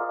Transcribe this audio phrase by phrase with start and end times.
[0.00, 0.06] Hallo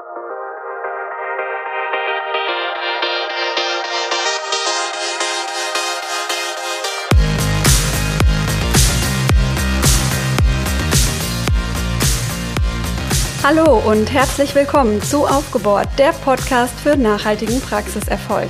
[13.90, 18.50] und herzlich willkommen zu Aufgebohrt, der Podcast für nachhaltigen Praxiserfolg.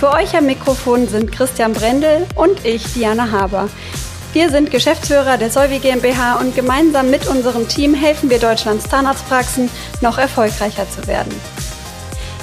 [0.00, 3.68] Für euch am Mikrofon sind Christian Brendel und ich, Diana Haber.
[4.34, 9.70] Wir sind Geschäftsführer der Solvi GmbH und gemeinsam mit unserem Team helfen wir Deutschlands Zahnarztpraxen,
[10.02, 11.32] noch erfolgreicher zu werden.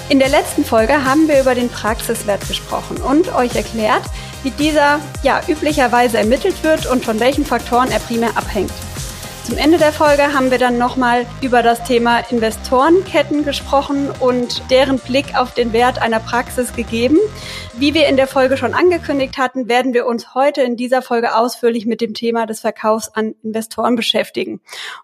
[0.10, 4.04] In der letzten Folge haben wir über den Praxiswert gesprochen und euch erklärt,
[4.44, 8.74] wie dieser ja üblicherweise ermittelt wird und von welchen Faktoren er primär abhängt.
[9.46, 14.98] Zum Ende der Folge haben wir dann nochmal über das Thema Investorenketten gesprochen und deren
[14.98, 17.20] Blick auf den Wert einer Praxis gegeben.
[17.76, 21.36] Wie wir in der Folge schon angekündigt hatten, werden wir uns heute in dieser Folge
[21.36, 24.62] ausführlich mit dem Thema des Verkaufs an Investoren beschäftigen.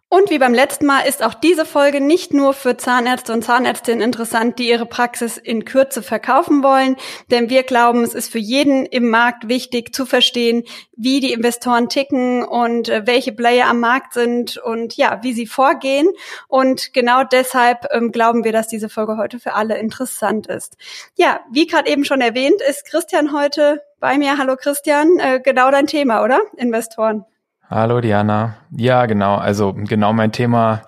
[0.09, 4.01] Und wie beim letzten Mal ist auch diese Folge nicht nur für Zahnärzte und Zahnärztinnen
[4.01, 6.97] interessant, die ihre Praxis in Kürze verkaufen wollen,
[7.29, 10.63] denn wir glauben, es ist für jeden im Markt wichtig zu verstehen,
[10.97, 14.30] wie die Investoren ticken und äh, welche Player am Markt sind
[14.63, 16.07] und ja, wie sie vorgehen.
[16.47, 20.77] Und genau deshalb ähm, glauben wir, dass diese Folge heute für alle interessant ist.
[21.15, 24.37] Ja, wie gerade eben schon erwähnt, ist Christian heute bei mir.
[24.37, 26.41] Hallo Christian, äh, genau dein Thema, oder?
[26.57, 27.25] Investoren.
[27.69, 28.57] Hallo Diana.
[28.75, 29.35] Ja, genau.
[29.35, 30.81] Also genau mein Thema.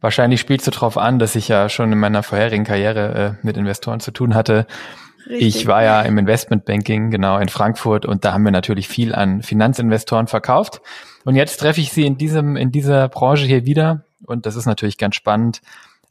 [0.00, 3.56] Wahrscheinlich spielst du darauf an, dass ich ja schon in meiner vorherigen Karriere äh, mit
[3.56, 4.66] Investoren zu tun hatte.
[5.28, 5.56] Richtig.
[5.56, 9.42] Ich war ja im Investmentbanking, genau, in Frankfurt und da haben wir natürlich viel an
[9.42, 10.80] Finanzinvestoren verkauft.
[11.24, 14.66] Und jetzt treffe ich sie in diesem, in dieser Branche hier wieder und das ist
[14.66, 15.60] natürlich ganz spannend.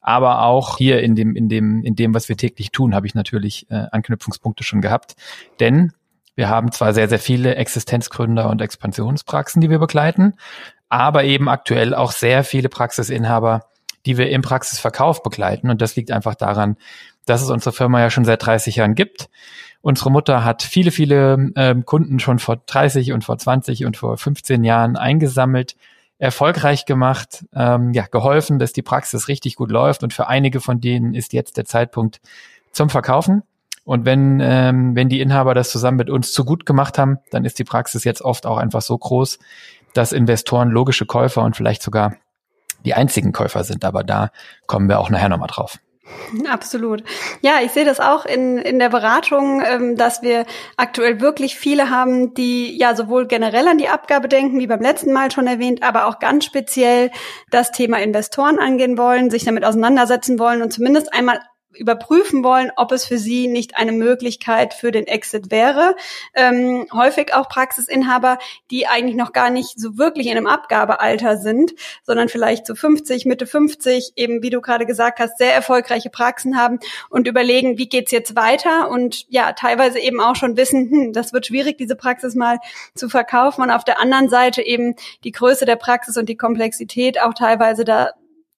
[0.02, 3.16] Aber auch hier in dem, in dem, in dem, was wir täglich tun, habe ich
[3.16, 5.16] natürlich äh, Anknüpfungspunkte schon gehabt.
[5.59, 5.94] Denn
[6.35, 10.33] wir haben zwar sehr, sehr viele Existenzgründer und Expansionspraxen, die wir begleiten,
[10.89, 13.66] aber eben aktuell auch sehr viele Praxisinhaber,
[14.05, 15.69] die wir im Praxisverkauf begleiten.
[15.69, 16.77] Und das liegt einfach daran,
[17.25, 19.29] dass es unsere Firma ja schon seit 30 Jahren gibt.
[19.81, 24.17] Unsere Mutter hat viele, viele ähm, Kunden schon vor 30 und vor 20 und vor
[24.17, 25.75] 15 Jahren eingesammelt,
[26.17, 30.03] erfolgreich gemacht, ähm, ja, geholfen, dass die Praxis richtig gut läuft.
[30.03, 32.19] Und für einige von denen ist jetzt der Zeitpunkt
[32.71, 33.44] zum Verkaufen.
[33.83, 37.45] Und wenn, ähm, wenn die Inhaber das zusammen mit uns zu gut gemacht haben, dann
[37.45, 39.38] ist die Praxis jetzt oft auch einfach so groß,
[39.94, 42.15] dass Investoren logische Käufer und vielleicht sogar
[42.85, 43.84] die einzigen Käufer sind.
[43.84, 44.29] Aber da
[44.68, 45.79] kommen wir auch nachher nochmal drauf.
[46.50, 47.03] Absolut.
[47.41, 50.46] Ja, ich sehe das auch in, in der Beratung, ähm, dass wir
[50.78, 55.13] aktuell wirklich viele haben, die ja sowohl generell an die Abgabe denken, wie beim letzten
[55.13, 57.12] Mal schon erwähnt, aber auch ganz speziell
[57.50, 61.40] das Thema Investoren angehen wollen, sich damit auseinandersetzen wollen und zumindest einmal
[61.78, 65.96] überprüfen wollen, ob es für sie nicht eine Möglichkeit für den Exit wäre.
[66.34, 68.38] Ähm, häufig auch Praxisinhaber,
[68.72, 73.25] die eigentlich noch gar nicht so wirklich in einem Abgabealter sind, sondern vielleicht so 50,
[73.25, 77.90] Mitte 50, eben wie du gerade gesagt hast, sehr erfolgreiche Praxen haben und überlegen, wie
[77.90, 81.96] geht's jetzt weiter und ja, teilweise eben auch schon wissen, hm, das wird schwierig, diese
[81.96, 82.59] Praxis mal
[82.96, 87.22] zu verkaufen und auf der anderen Seite eben die Größe der Praxis und die Komplexität
[87.22, 88.12] auch teilweise da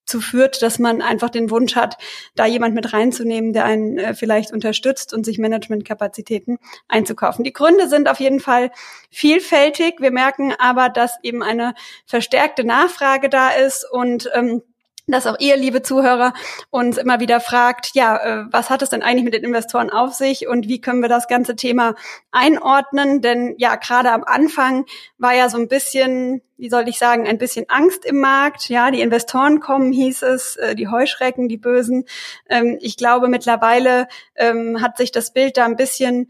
[0.08, 1.98] zu führt, dass man einfach den Wunsch hat,
[2.36, 6.58] da jemand mit reinzunehmen, der einen äh, vielleicht unterstützt und sich Managementkapazitäten
[6.88, 7.44] einzukaufen.
[7.44, 8.72] Die Gründe sind auf jeden Fall
[9.12, 9.96] vielfältig.
[10.00, 11.76] Wir merken aber, dass eben eine
[12.06, 14.64] verstärkte Nachfrage da ist und ähm,
[15.08, 16.34] dass auch ihr, liebe Zuhörer,
[16.70, 20.14] uns immer wieder fragt, ja, äh, was hat es denn eigentlich mit den Investoren auf
[20.14, 21.96] sich und wie können wir das ganze Thema
[22.32, 23.22] einordnen?
[23.22, 24.86] Denn ja, gerade am Anfang
[25.18, 28.68] war ja so ein bisschen, wie soll ich sagen, ein bisschen Angst im Markt.
[28.68, 32.04] Ja, die Investoren kommen, hieß es, äh, die Heuschrecken, die Bösen.
[32.50, 36.30] Ähm, ich glaube, mittlerweile ähm, hat sich das Bild da ein bisschen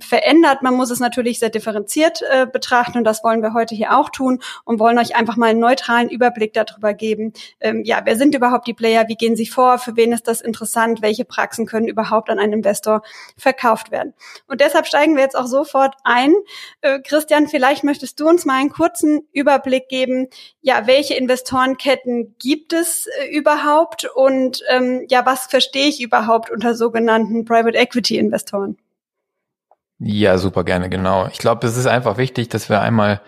[0.00, 0.62] verändert.
[0.62, 4.10] Man muss es natürlich sehr differenziert äh, betrachten und das wollen wir heute hier auch
[4.10, 7.32] tun und wollen euch einfach mal einen neutralen Überblick darüber geben.
[7.60, 9.06] Ähm, ja, wer sind überhaupt die Player?
[9.08, 9.78] Wie gehen sie vor?
[9.78, 11.00] Für wen ist das interessant?
[11.00, 13.02] Welche Praxen können überhaupt an einen Investor
[13.36, 14.14] verkauft werden?
[14.46, 16.34] Und deshalb steigen wir jetzt auch sofort ein.
[16.80, 20.28] Äh, Christian, vielleicht möchtest du uns mal einen kurzen Überblick geben.
[20.60, 26.74] Ja, welche Investorenketten gibt es äh, überhaupt und ähm, ja, was verstehe ich überhaupt unter
[26.74, 28.76] sogenannten Private Equity Investoren?
[29.98, 31.26] Ja, super gerne, genau.
[31.32, 33.20] Ich glaube, es ist einfach wichtig, dass wir einmal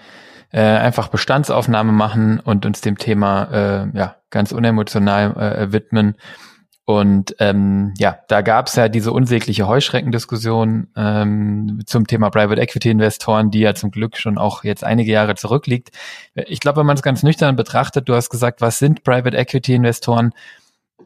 [0.52, 3.44] äh, einfach Bestandsaufnahme machen und uns dem Thema
[3.92, 6.14] äh, ja ganz unemotional äh, widmen.
[6.84, 12.90] Und ähm, ja, da gab es ja diese unsägliche Heuschreckendiskussion ähm, zum Thema Private Equity
[12.90, 15.90] Investoren, die ja zum Glück schon auch jetzt einige Jahre zurückliegt.
[16.34, 19.74] Ich glaube, wenn man es ganz nüchtern betrachtet, du hast gesagt, was sind Private Equity
[19.74, 20.32] Investoren?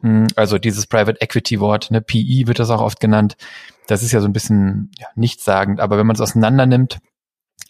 [0.01, 3.37] Hm, also dieses Private Equity Wort, ne, PE wird das auch oft genannt
[3.87, 6.99] das ist ja so ein bisschen ja, nichtssagend, aber wenn man es auseinander nimmt,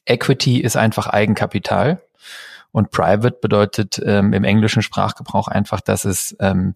[0.06, 2.02] Equity ist einfach Eigenkapital
[2.72, 6.76] und Private bedeutet ähm, im englischen Sprachgebrauch einfach, dass es ähm,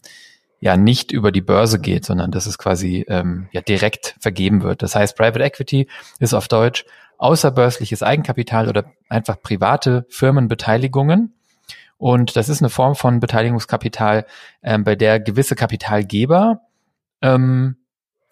[0.60, 4.82] ja nicht über die Börse geht, sondern dass es quasi ähm, ja direkt vergeben wird.
[4.82, 5.88] Das heißt, Private Equity
[6.20, 6.86] ist auf Deutsch
[7.18, 11.34] außerbörsliches Eigenkapital oder einfach private Firmenbeteiligungen.
[12.00, 14.26] Und das ist eine Form von Beteiligungskapital,
[14.64, 16.62] ähm, bei der gewisse Kapitalgeber
[17.22, 17.76] ähm,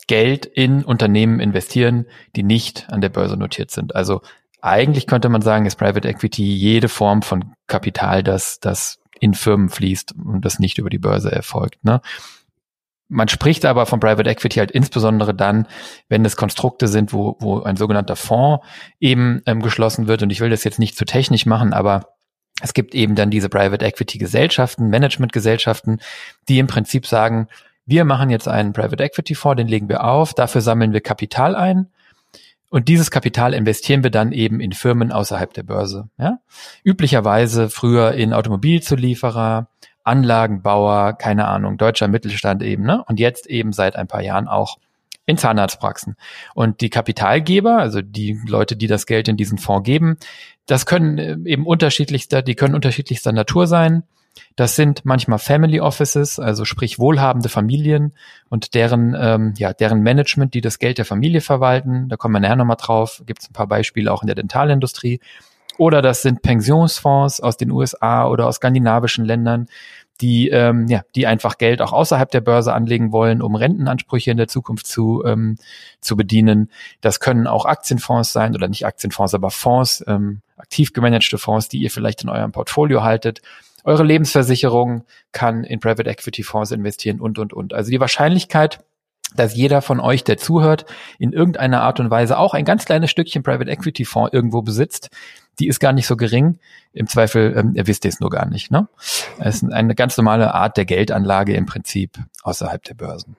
[0.07, 2.05] Geld in Unternehmen investieren,
[2.37, 3.93] die nicht an der Börse notiert sind.
[3.93, 4.21] Also
[4.61, 9.67] eigentlich könnte man sagen, ist Private Equity jede Form von Kapital, das, das in Firmen
[9.67, 11.83] fließt und das nicht über die Börse erfolgt.
[11.83, 11.99] Ne?
[13.09, 15.67] Man spricht aber von Private Equity halt insbesondere dann,
[16.07, 18.65] wenn es Konstrukte sind, wo, wo ein sogenannter Fonds
[19.01, 20.23] eben ähm, geschlossen wird.
[20.23, 22.16] Und ich will das jetzt nicht zu technisch machen, aber
[22.61, 25.99] es gibt eben dann diese Private Equity Gesellschaften, Management Gesellschaften,
[26.47, 27.47] die im Prinzip sagen,
[27.85, 31.55] wir machen jetzt einen Private Equity Fonds, den legen wir auf, dafür sammeln wir Kapital
[31.55, 31.87] ein
[32.69, 36.09] und dieses Kapital investieren wir dann eben in Firmen außerhalb der Börse.
[36.17, 36.39] Ja?
[36.83, 39.69] Üblicherweise früher in Automobilzulieferer,
[40.03, 43.03] Anlagenbauer, keine Ahnung, deutscher Mittelstand eben, ne?
[43.07, 44.77] Und jetzt eben seit ein paar Jahren auch
[45.27, 46.15] in Zahnarztpraxen.
[46.55, 50.17] Und die Kapitalgeber, also die Leute, die das Geld in diesen Fonds geben,
[50.65, 54.03] das können äh, eben unterschiedlichster, die können unterschiedlichster Natur sein.
[54.55, 58.13] Das sind manchmal Family Offices, also sprich wohlhabende Familien
[58.49, 62.07] und deren, ähm, ja, deren Management, die das Geld der Familie verwalten.
[62.07, 63.21] Da kommen wir nachher nochmal drauf.
[63.25, 65.19] Gibt es ein paar Beispiele auch in der Dentalindustrie.
[65.77, 69.67] Oder das sind Pensionsfonds aus den USA oder aus skandinavischen Ländern,
[70.21, 74.37] die, ähm, ja, die einfach Geld auch außerhalb der Börse anlegen wollen, um Rentenansprüche in
[74.37, 75.57] der Zukunft zu, ähm,
[76.01, 76.71] zu bedienen.
[77.01, 81.79] Das können auch Aktienfonds sein oder nicht Aktienfonds, aber Fonds, ähm, aktiv gemanagte Fonds, die
[81.79, 83.41] ihr vielleicht in eurem Portfolio haltet.
[83.83, 87.73] Eure Lebensversicherung kann in Private Equity Fonds investieren und, und, und.
[87.73, 88.79] Also die Wahrscheinlichkeit,
[89.35, 90.85] dass jeder von euch, der zuhört,
[91.19, 95.09] in irgendeiner Art und Weise auch ein ganz kleines Stückchen Private Equity Fonds irgendwo besitzt,
[95.59, 96.59] die ist gar nicht so gering.
[96.93, 98.71] Im Zweifel, ähm, ihr wisst es nur gar nicht.
[98.71, 98.87] Ne?
[99.39, 103.35] Es ist eine ganz normale Art der Geldanlage im Prinzip außerhalb der Börsen.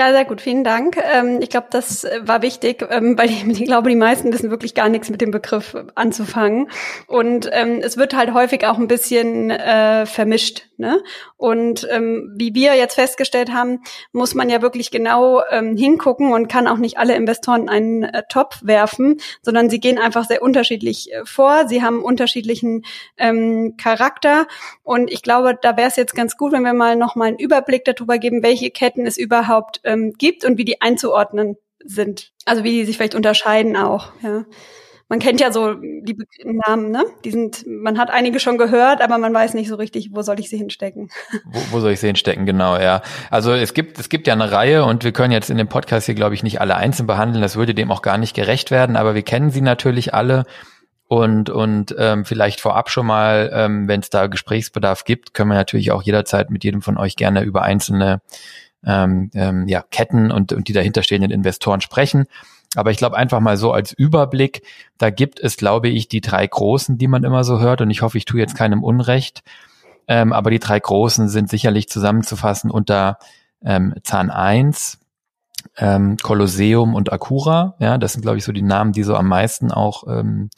[0.00, 0.96] Ja, sehr gut, vielen Dank.
[0.96, 4.74] Ähm, ich glaube, das äh, war wichtig, ähm, weil ich, glaube, die meisten wissen wirklich
[4.74, 6.70] gar nichts mit dem Begriff anzufangen.
[7.06, 10.69] Und ähm, es wird halt häufig auch ein bisschen äh, vermischt.
[10.80, 11.02] Ne?
[11.36, 13.82] Und ähm, wie wir jetzt festgestellt haben,
[14.12, 18.22] muss man ja wirklich genau ähm, hingucken und kann auch nicht alle Investoren einen äh,
[18.30, 21.68] Topf werfen, sondern sie gehen einfach sehr unterschiedlich äh, vor.
[21.68, 22.86] Sie haben unterschiedlichen
[23.18, 24.46] ähm, Charakter.
[24.82, 27.38] Und ich glaube, da wäre es jetzt ganz gut, wenn wir mal noch mal einen
[27.38, 32.32] Überblick darüber geben, welche Ketten es überhaupt ähm, gibt und wie die einzuordnen sind.
[32.46, 34.12] Also wie die sich vielleicht unterscheiden auch.
[34.22, 34.46] Ja
[35.10, 37.04] man kennt ja so die Namen, ne?
[37.24, 40.38] Die sind, man hat einige schon gehört, aber man weiß nicht so richtig, wo soll
[40.38, 41.10] ich sie hinstecken.
[41.44, 43.02] Wo, wo soll ich sie hinstecken, genau, ja.
[43.28, 46.06] Also es gibt, es gibt ja eine Reihe und wir können jetzt in dem Podcast
[46.06, 47.42] hier, glaube ich, nicht alle einzeln behandeln.
[47.42, 50.44] Das würde dem auch gar nicht gerecht werden, aber wir kennen sie natürlich alle.
[51.08, 55.56] Und, und ähm, vielleicht vorab schon mal, ähm, wenn es da Gesprächsbedarf gibt, können wir
[55.56, 58.20] natürlich auch jederzeit mit jedem von euch gerne über einzelne
[58.86, 62.26] ähm, ähm, ja, Ketten und, und die dahinterstehenden Investoren sprechen.
[62.76, 64.62] Aber ich glaube einfach mal so als Überblick,
[64.96, 67.80] da gibt es, glaube ich, die drei großen, die man immer so hört.
[67.80, 69.42] Und ich hoffe, ich tue jetzt keinem Unrecht.
[70.06, 73.18] Ähm, aber die drei großen sind sicherlich zusammenzufassen unter
[73.62, 74.98] ähm, Zahn 1,
[75.76, 77.74] ähm, Kolosseum und Acura.
[77.80, 80.50] Ja, das sind, glaube ich, so die Namen, die so am meisten auch ähm,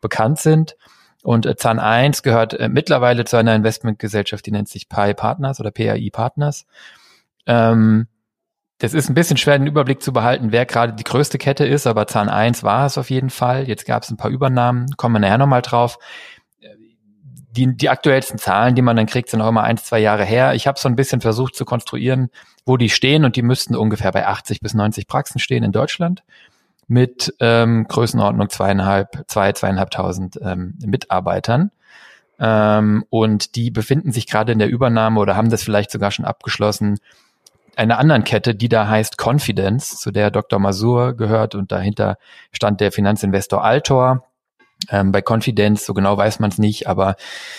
[0.00, 0.76] bekannt sind.
[1.22, 5.60] Und äh, Zahn 1 gehört äh, mittlerweile zu einer Investmentgesellschaft, die nennt sich PI Partners
[5.60, 6.66] oder PAI Partners.
[7.46, 8.06] Ähm,
[8.80, 11.86] das ist ein bisschen schwer, den Überblick zu behalten, wer gerade die größte Kette ist,
[11.86, 13.68] aber Zahn 1 war es auf jeden Fall.
[13.68, 15.98] Jetzt gab es ein paar Übernahmen, kommen wir nachher nochmal drauf.
[17.52, 20.54] Die, die aktuellsten Zahlen, die man dann kriegt, sind auch immer ein, zwei Jahre her.
[20.54, 22.30] Ich habe so ein bisschen versucht zu konstruieren,
[22.64, 26.22] wo die stehen und die müssten ungefähr bei 80 bis 90 Praxen stehen in Deutschland
[26.86, 31.70] mit ähm, Größenordnung zweieinhalb, zwei, zweieinhalbtausend ähm, Mitarbeitern.
[32.38, 36.24] Ähm, und die befinden sich gerade in der Übernahme oder haben das vielleicht sogar schon
[36.24, 36.98] abgeschlossen
[37.80, 40.58] einer anderen Kette, die da heißt Confidence, zu der Dr.
[40.58, 42.18] Masur gehört und dahinter
[42.52, 44.26] stand der Finanzinvestor Altor.
[44.90, 47.16] Ähm, bei Confidence, so genau weiß man es nicht, aber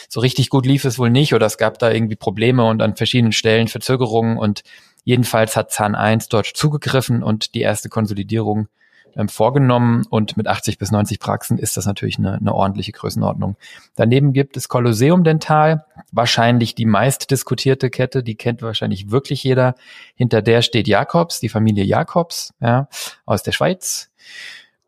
[0.09, 2.95] so richtig gut lief es wohl nicht oder es gab da irgendwie Probleme und an
[2.95, 4.61] verschiedenen Stellen Verzögerungen und
[5.03, 8.67] jedenfalls hat Zahn 1 dort zugegriffen und die erste Konsolidierung
[9.15, 13.55] ähm, vorgenommen und mit 80 bis 90 Praxen ist das natürlich eine, eine ordentliche Größenordnung.
[13.95, 19.75] Daneben gibt es Kolosseum Dental, wahrscheinlich die meist diskutierte Kette, die kennt wahrscheinlich wirklich jeder.
[20.15, 22.87] Hinter der steht Jakobs, die Familie Jakobs, ja,
[23.25, 24.11] aus der Schweiz.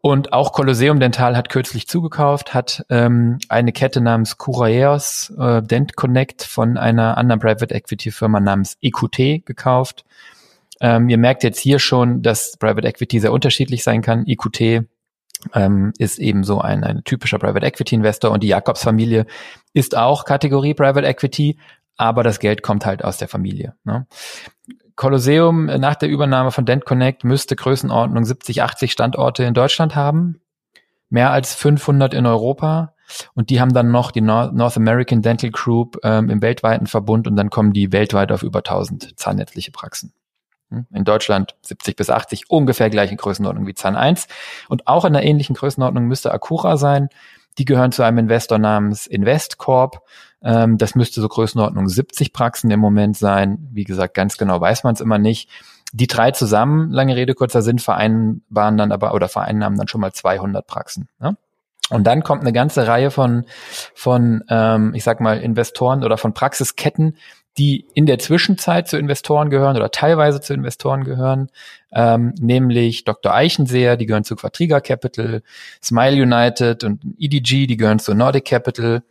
[0.06, 5.96] Und auch Colosseum Dental hat kürzlich zugekauft, hat ähm, eine Kette namens Curaeos äh, Dent
[5.96, 10.04] Connect von einer anderen Private Equity Firma namens EQT gekauft.
[10.84, 14.28] Ähm, ihr merkt jetzt hier schon, dass Private Equity sehr unterschiedlich sein kann.
[14.28, 14.86] EQT
[15.54, 19.26] ähm, ist eben so ein, ein typischer Private Equity Investor und die Jakobs Familie
[19.72, 21.58] ist auch Kategorie Private Equity,
[21.96, 23.76] aber das Geld kommt halt aus der Familie.
[23.86, 24.08] Ne?
[24.98, 29.96] Kolosseum äh, nach der Übernahme von Dent Connect müsste Größenordnung 70, 80 Standorte in Deutschland
[29.96, 30.42] haben,
[31.10, 32.94] mehr als 500 in Europa
[33.36, 37.38] und die haben dann noch die North American Dental Group ähm, im weltweiten Verbund und
[37.38, 40.14] dann kommen die weltweit auf über 1000 zahnärztliche Praxen.
[40.70, 40.88] Hm?
[40.94, 44.28] In Deutschland 70 bis 80, ungefähr gleiche Größenordnung wie Zahn 1.
[44.70, 47.10] Und auch in einer ähnlichen Größenordnung müsste Acura sein.
[47.58, 50.02] Die gehören zu einem Investor namens Investcorp.
[50.44, 53.68] Ähm, das müsste so Größenordnung 70 Praxen im Moment sein.
[53.72, 55.50] Wie gesagt, ganz genau weiß man es immer nicht.
[55.94, 60.12] Die drei zusammen, lange Rede, kurzer Sinn, vereinbaren dann aber oder vereinnahmen dann schon mal
[60.12, 61.08] 200 Praxen.
[61.20, 61.38] Ne?
[61.90, 63.46] Und dann kommt eine ganze Reihe von,
[63.94, 67.18] von ähm, ich sag mal, Investoren oder von Praxisketten,
[67.58, 71.50] die in der Zwischenzeit zu Investoren gehören oder teilweise zu Investoren gehören,
[71.92, 73.34] ähm, nämlich Dr.
[73.34, 75.44] Eichenseher, die gehören zu Quadriga Capital,
[75.82, 79.04] Smile United und EDG, die gehören zu Nordic Capital,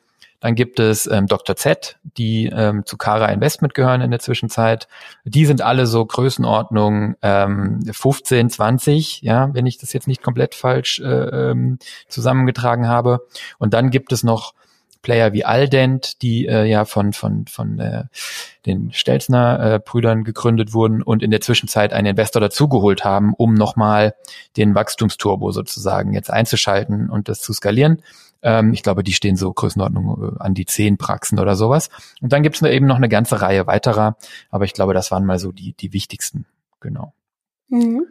[0.42, 1.54] dann gibt es ähm, Dr.
[1.54, 4.88] Z, die ähm, zu Cara Investment gehören in der Zwischenzeit.
[5.25, 10.56] Die sind alle so Größenordnung ähm, 15, 20, ja, wenn ich das jetzt nicht komplett
[10.56, 13.25] falsch äh, ähm, zusammengetragen habe.
[13.58, 14.54] Und dann gibt es noch
[15.02, 18.04] Player wie Aldent, die äh, ja von von von äh,
[18.64, 23.54] den Stelzner äh, Brüdern gegründet wurden und in der Zwischenzeit einen Investor dazugeholt haben, um
[23.54, 24.14] nochmal
[24.56, 28.02] den Wachstumsturbo sozusagen jetzt einzuschalten und das zu skalieren.
[28.42, 31.90] Ähm, ich glaube, die stehen so Größenordnung äh, an die zehn Praxen oder sowas.
[32.21, 34.16] Und dann gibt es eben noch eine ganze Reihe weiterer,
[34.50, 36.47] aber ich glaube, das waren mal so die, die wichtigsten.
[36.80, 37.12] Genau.
[37.68, 38.06] Mhm.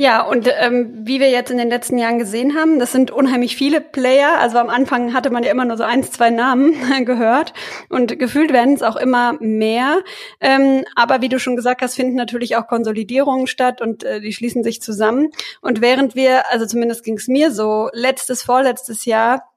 [0.00, 3.54] Ja, und ähm, wie wir jetzt in den letzten Jahren gesehen haben, das sind unheimlich
[3.54, 4.38] viele Player.
[4.38, 6.72] Also am Anfang hatte man ja immer nur so eins, zwei Namen
[7.04, 7.52] gehört
[7.90, 10.00] und gefühlt werden es auch immer mehr.
[10.40, 14.32] Ähm, aber wie du schon gesagt hast, finden natürlich auch Konsolidierungen statt und äh, die
[14.32, 15.32] schließen sich zusammen.
[15.60, 19.50] Und während wir, also zumindest ging es mir so, letztes, vorletztes Jahr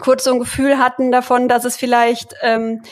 [0.00, 2.82] kurz so ein Gefühl hatten davon, dass es vielleicht ähm,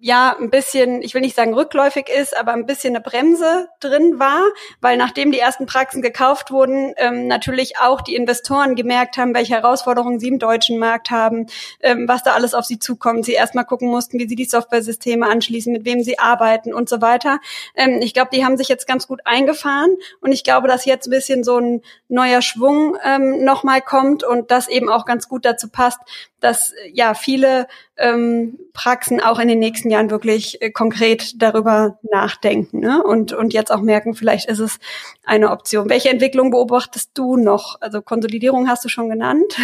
[0.00, 4.18] ja ein bisschen, ich will nicht sagen rückläufig ist, aber ein bisschen eine Bremse drin
[4.18, 4.42] war,
[4.80, 9.54] weil nachdem die ersten Praxen gekauft wurden, ähm, natürlich auch die Investoren gemerkt haben, welche
[9.54, 11.46] Herausforderungen sie im deutschen Markt haben,
[11.80, 13.26] ähm, was da alles auf sie zukommt.
[13.26, 17.02] Sie erstmal gucken mussten, wie sie die Software-Systeme anschließen, mit wem sie arbeiten und so
[17.02, 17.38] weiter.
[17.74, 21.08] Ähm, ich glaube, die haben sich jetzt ganz gut eingefahren und ich glaube, dass jetzt
[21.08, 25.44] ein bisschen so ein neuer Schwung ähm, nochmal kommt und das eben auch ganz gut
[25.44, 26.00] dazu passt,
[26.40, 27.66] dass ja viele
[28.00, 33.02] ähm, Praxen auch in den nächsten Jahren wirklich äh, konkret darüber nachdenken ne?
[33.02, 34.78] und, und jetzt auch merken, vielleicht ist es
[35.24, 35.88] eine Option.
[35.88, 37.80] Welche Entwicklung beobachtest du noch?
[37.80, 39.56] Also Konsolidierung hast du schon genannt.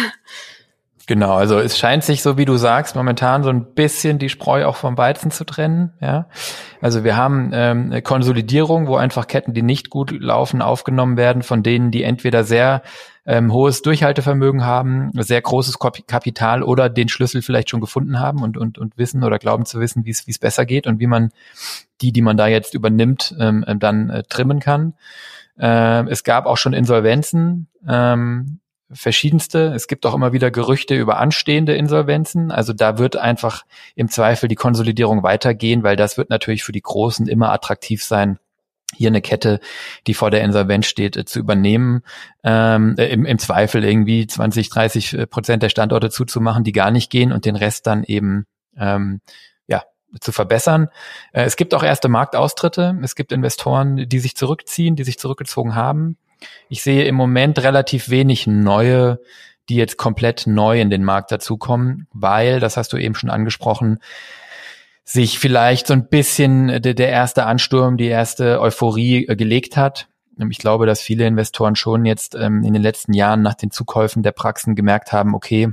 [1.07, 4.65] Genau, also es scheint sich, so wie du sagst, momentan so ein bisschen die Spreu
[4.65, 5.93] auch vom Weizen zu trennen.
[6.01, 6.27] Ja,
[6.81, 11.43] also wir haben ähm, eine Konsolidierung, wo einfach Ketten, die nicht gut laufen, aufgenommen werden,
[11.43, 12.81] von denen, die entweder sehr
[13.27, 18.57] ähm, hohes Durchhaltevermögen haben, sehr großes Kapital oder den Schlüssel vielleicht schon gefunden haben und
[18.57, 21.07] und und wissen oder glauben zu wissen, wie es wie es besser geht und wie
[21.07, 21.31] man
[22.01, 24.93] die, die man da jetzt übernimmt, ähm, dann äh, trimmen kann.
[25.59, 27.67] Äh, es gab auch schon Insolvenzen.
[27.87, 29.73] Ähm, verschiedenste.
[29.75, 32.51] Es gibt auch immer wieder Gerüchte über anstehende Insolvenzen.
[32.51, 33.65] Also da wird einfach
[33.95, 38.39] im Zweifel die Konsolidierung weitergehen, weil das wird natürlich für die Großen immer attraktiv sein,
[38.97, 39.59] hier eine Kette,
[40.07, 42.01] die vor der Insolvenz steht, äh, zu übernehmen,
[42.43, 46.91] ähm, äh, im, im Zweifel irgendwie 20, 30 äh, Prozent der Standorte zuzumachen, die gar
[46.91, 48.45] nicht gehen und den Rest dann eben
[48.77, 49.21] ähm,
[49.67, 49.83] ja
[50.19, 50.89] zu verbessern.
[51.31, 52.97] Äh, es gibt auch erste Marktaustritte.
[53.03, 56.17] Es gibt Investoren, die sich zurückziehen, die sich zurückgezogen haben.
[56.69, 59.19] Ich sehe im Moment relativ wenig neue,
[59.69, 63.99] die jetzt komplett neu in den Markt dazukommen, weil, das hast du eben schon angesprochen,
[65.09, 70.09] sich vielleicht so ein bisschen der, der erste Ansturm, die erste Euphorie äh, gelegt hat.
[70.49, 74.21] Ich glaube, dass viele Investoren schon jetzt ähm, in den letzten Jahren nach den Zukäufen
[74.21, 75.69] der Praxen gemerkt haben, okay,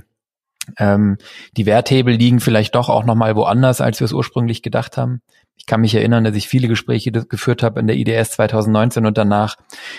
[0.78, 1.18] ähm,
[1.56, 5.20] die Werthebel liegen vielleicht doch auch nochmal woanders, als wir es ursprünglich gedacht haben.
[5.56, 9.18] Ich kann mich erinnern, dass ich viele Gespräche geführt habe in der IDS 2019 und
[9.18, 9.56] danach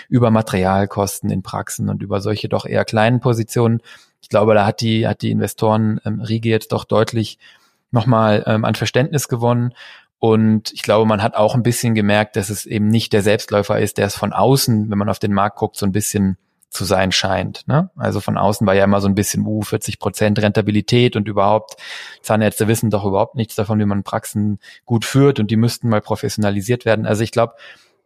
[0.08, 3.80] über Materialkosten in Praxen und über solche doch eher kleinen Positionen.
[4.22, 7.38] Ich glaube, da hat die, hat die Investoren ähm, Riege jetzt doch deutlich
[7.90, 9.72] nochmal ähm, an Verständnis gewonnen.
[10.18, 13.78] Und ich glaube, man hat auch ein bisschen gemerkt, dass es eben nicht der Selbstläufer
[13.78, 16.38] ist, der es von außen, wenn man auf den Markt guckt, so ein bisschen
[16.70, 17.66] zu sein scheint.
[17.68, 17.90] Ne?
[17.96, 21.76] Also von außen war ja immer so ein bisschen, uh, 40 Prozent Rentabilität und überhaupt,
[22.22, 26.00] Zahnärzte wissen doch überhaupt nichts davon, wie man Praxen gut führt und die müssten mal
[26.00, 27.06] professionalisiert werden.
[27.06, 27.54] Also ich glaube,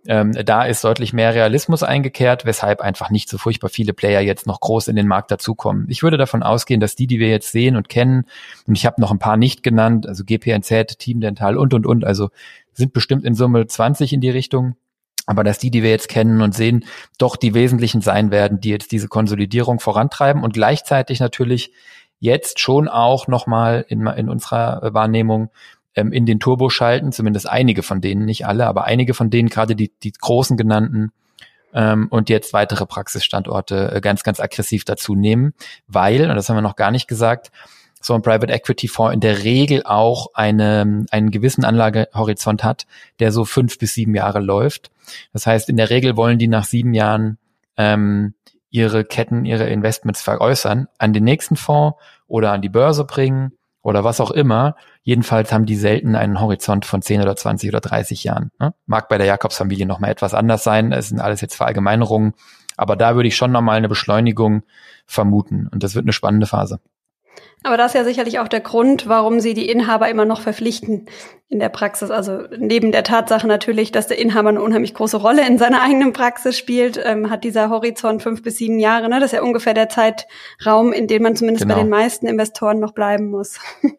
[0.07, 4.47] ähm, da ist deutlich mehr Realismus eingekehrt, weshalb einfach nicht so furchtbar viele Player jetzt
[4.47, 5.87] noch groß in den Markt dazukommen.
[5.89, 8.25] Ich würde davon ausgehen, dass die, die wir jetzt sehen und kennen,
[8.67, 12.05] und ich habe noch ein paar nicht genannt, also GPNZ, Team Dental und, und, und,
[12.05, 12.31] also
[12.73, 14.77] sind bestimmt in Summe 20 in die Richtung,
[15.27, 16.85] aber dass die, die wir jetzt kennen und sehen,
[17.19, 21.73] doch die wesentlichen sein werden, die jetzt diese Konsolidierung vorantreiben und gleichzeitig natürlich
[22.21, 25.51] jetzt schon auch nochmal in, in unserer Wahrnehmung
[25.95, 29.49] ähm, in den Turbo schalten, zumindest einige von denen, nicht alle, aber einige von denen,
[29.49, 31.13] gerade die, die großen genannten,
[31.73, 35.55] ähm, und jetzt weitere Praxisstandorte äh, ganz, ganz aggressiv dazu nehmen,
[35.87, 37.51] weil, und das haben wir noch gar nicht gesagt,
[38.01, 42.87] so ein Private Equity Fonds in der Regel auch eine, einen gewissen Anlagehorizont hat,
[43.19, 44.91] der so fünf bis sieben Jahre läuft.
[45.33, 47.37] Das heißt, in der Regel wollen die nach sieben Jahren
[47.77, 48.35] ähm,
[48.71, 54.05] ihre Ketten, ihre Investments veräußern, an den nächsten Fonds oder an die Börse bringen oder
[54.05, 54.77] was auch immer.
[55.03, 58.51] Jedenfalls haben die selten einen Horizont von 10 oder 20 oder 30 Jahren.
[58.59, 58.75] Ne?
[58.87, 60.93] Mag bei der Jakobsfamilie nochmal etwas anders sein.
[60.93, 62.35] Es sind alles jetzt Verallgemeinerungen.
[62.77, 64.63] Aber da würde ich schon nochmal eine Beschleunigung
[65.07, 65.69] vermuten.
[65.71, 66.81] Und das wird eine spannende Phase.
[67.63, 71.07] Aber das ist ja sicherlich auch der Grund, warum Sie die Inhaber immer noch verpflichten
[71.51, 72.11] in der Praxis.
[72.11, 76.13] Also neben der Tatsache natürlich, dass der Inhaber eine unheimlich große Rolle in seiner eigenen
[76.13, 79.09] Praxis spielt, ähm, hat dieser Horizont fünf bis sieben Jahre.
[79.09, 79.19] Ne?
[79.19, 81.75] Das ist ja ungefähr der Zeitraum, in dem man zumindest genau.
[81.75, 83.59] bei den meisten Investoren noch bleiben muss.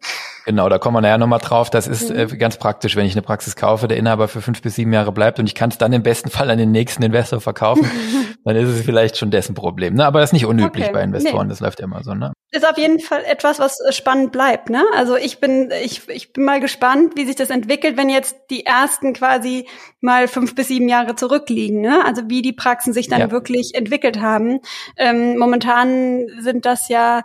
[0.44, 1.70] Genau, da kommen wir nachher nochmal drauf.
[1.70, 2.18] Das ist mhm.
[2.18, 5.12] äh, ganz praktisch, wenn ich eine Praxis kaufe, der Inhaber für fünf bis sieben Jahre
[5.12, 7.88] bleibt und ich kann es dann im besten Fall an den nächsten Investor verkaufen,
[8.44, 9.94] dann ist es vielleicht schon dessen Problem.
[9.94, 10.04] Ne?
[10.04, 10.92] Aber das ist nicht unüblich okay.
[10.92, 11.52] bei Investoren, nee.
[11.52, 12.14] das läuft ja immer so.
[12.14, 12.32] Ne?
[12.50, 14.70] Ist auf jeden Fall etwas, was äh, spannend bleibt.
[14.70, 14.84] Ne?
[14.94, 18.66] Also ich bin, ich, ich bin mal gespannt, wie sich das entwickelt, wenn jetzt die
[18.66, 19.66] ersten quasi
[20.00, 21.80] mal fünf bis sieben Jahre zurückliegen.
[21.80, 22.04] Ne?
[22.04, 23.30] Also wie die Praxen sich dann ja.
[23.30, 24.60] wirklich entwickelt haben.
[24.96, 27.22] Ähm, momentan sind das ja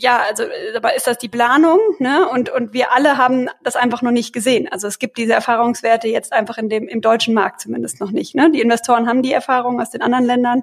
[0.00, 0.44] ja, also
[0.76, 2.26] aber ist das die Planung, ne?
[2.28, 4.66] Und und wir alle haben das einfach noch nicht gesehen.
[4.70, 8.34] Also es gibt diese Erfahrungswerte jetzt einfach in dem im deutschen Markt zumindest noch nicht.
[8.34, 8.50] Ne?
[8.50, 10.62] Die Investoren haben die Erfahrung aus den anderen Ländern,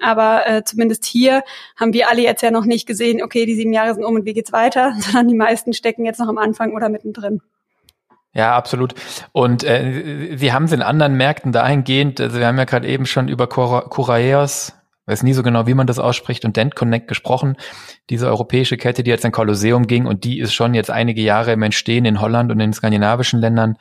[0.00, 1.42] aber äh, zumindest hier
[1.76, 3.22] haben wir alle jetzt ja noch nicht gesehen.
[3.22, 4.94] Okay, die sieben Jahre sind um und wie geht's weiter?
[4.98, 7.42] Sondern die meisten stecken jetzt noch am Anfang oder mittendrin.
[8.34, 8.94] Ja, absolut.
[9.32, 13.04] Und äh, Sie haben es in anderen Märkten dahingehend, also wir haben ja gerade eben
[13.04, 14.72] schon über Curaeos
[15.06, 17.56] weiß nie so genau, wie man das ausspricht, und Dent Connect gesprochen.
[18.10, 21.52] Diese europäische Kette, die jetzt in Kolosseum ging und die ist schon jetzt einige Jahre
[21.52, 23.76] im Entstehen in Holland und in den skandinavischen Ländern.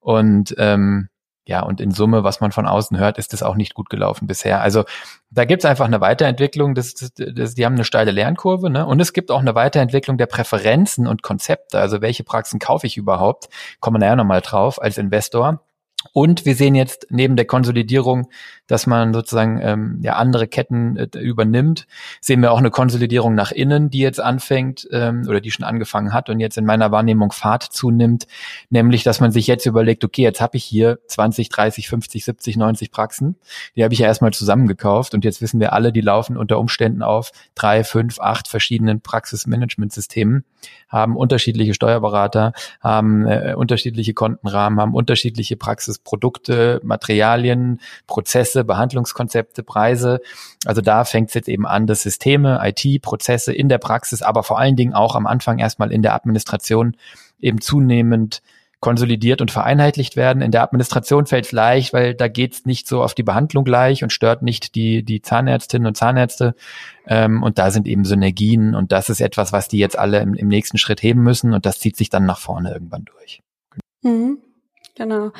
[0.00, 1.08] Und ähm,
[1.48, 4.26] ja, und in Summe, was man von außen hört, ist das auch nicht gut gelaufen
[4.26, 4.60] bisher.
[4.62, 4.84] Also
[5.30, 8.84] da gibt's einfach eine Weiterentwicklung, das, das, das, die haben eine steile Lernkurve, ne?
[8.84, 11.78] Und es gibt auch eine Weiterentwicklung der Präferenzen und Konzepte.
[11.78, 13.48] Also welche Praxen kaufe ich überhaupt?
[13.78, 15.60] Kommen wir nachher nochmal drauf als Investor.
[16.12, 18.28] Und wir sehen jetzt neben der Konsolidierung,
[18.66, 21.86] dass man sozusagen ähm, ja andere Ketten äh, übernimmt,
[22.20, 26.12] sehen wir auch eine Konsolidierung nach innen, die jetzt anfängt ähm, oder die schon angefangen
[26.12, 28.26] hat und jetzt in meiner Wahrnehmung Fahrt zunimmt,
[28.70, 32.56] nämlich dass man sich jetzt überlegt, okay, jetzt habe ich hier 20, 30, 50, 70,
[32.56, 33.36] 90 Praxen,
[33.76, 37.02] die habe ich ja erstmal zusammengekauft und jetzt wissen wir alle, die laufen unter Umständen
[37.02, 40.44] auf drei, fünf, acht verschiedenen Praxismanagementsystemen,
[40.88, 50.20] haben unterschiedliche Steuerberater, haben äh, unterschiedliche Kontenrahmen, haben unterschiedliche Praxisprodukte, Materialien, Prozesse, Behandlungskonzepte, Preise.
[50.64, 54.42] Also da fängt es jetzt eben an, dass Systeme, IT, Prozesse in der Praxis, aber
[54.42, 56.96] vor allen Dingen auch am Anfang erstmal in der Administration
[57.38, 58.42] eben zunehmend
[58.80, 60.42] konsolidiert und vereinheitlicht werden.
[60.42, 63.64] In der Administration fällt es leicht, weil da geht es nicht so auf die Behandlung
[63.64, 66.54] gleich und stört nicht die, die Zahnärztinnen und Zahnärzte.
[67.06, 70.34] Ähm, und da sind eben Synergien und das ist etwas, was die jetzt alle im,
[70.34, 73.42] im nächsten Schritt heben müssen und das zieht sich dann nach vorne irgendwann durch.
[74.02, 74.38] Mhm.
[74.94, 75.30] Genau.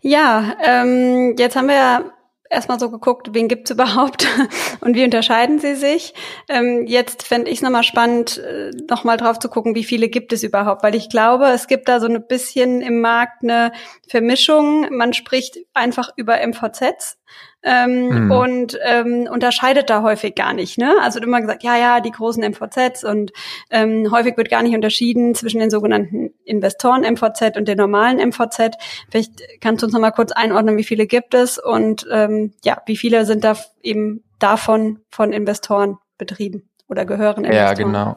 [0.00, 2.04] Ja, ähm, jetzt haben wir ja
[2.52, 4.26] erstmal so geguckt, wen gibt's überhaupt
[4.80, 6.14] und wie unterscheiden sie sich.
[6.48, 10.32] Ähm, jetzt fände ich es nochmal spannend, äh, nochmal drauf zu gucken, wie viele gibt
[10.32, 13.72] es überhaupt, weil ich glaube, es gibt da so ein bisschen im Markt eine
[14.06, 14.94] Vermischung.
[14.94, 17.18] Man spricht einfach über MVZs
[17.62, 18.30] ähm, mhm.
[18.30, 20.78] und ähm, unterscheidet da häufig gar nicht.
[20.78, 20.94] Ne?
[21.00, 23.32] Also immer gesagt, ja, ja, die großen MVZs und
[23.70, 28.76] ähm, häufig wird gar nicht unterschieden zwischen den sogenannten Investoren MVZ und den normalen MVZ.
[29.10, 32.82] Vielleicht kannst du uns noch mal kurz einordnen, wie viele gibt es und ähm, ja,
[32.86, 37.68] wie viele sind da eben davon von Investoren betrieben oder gehören Investoren?
[37.68, 38.16] Ja, genau.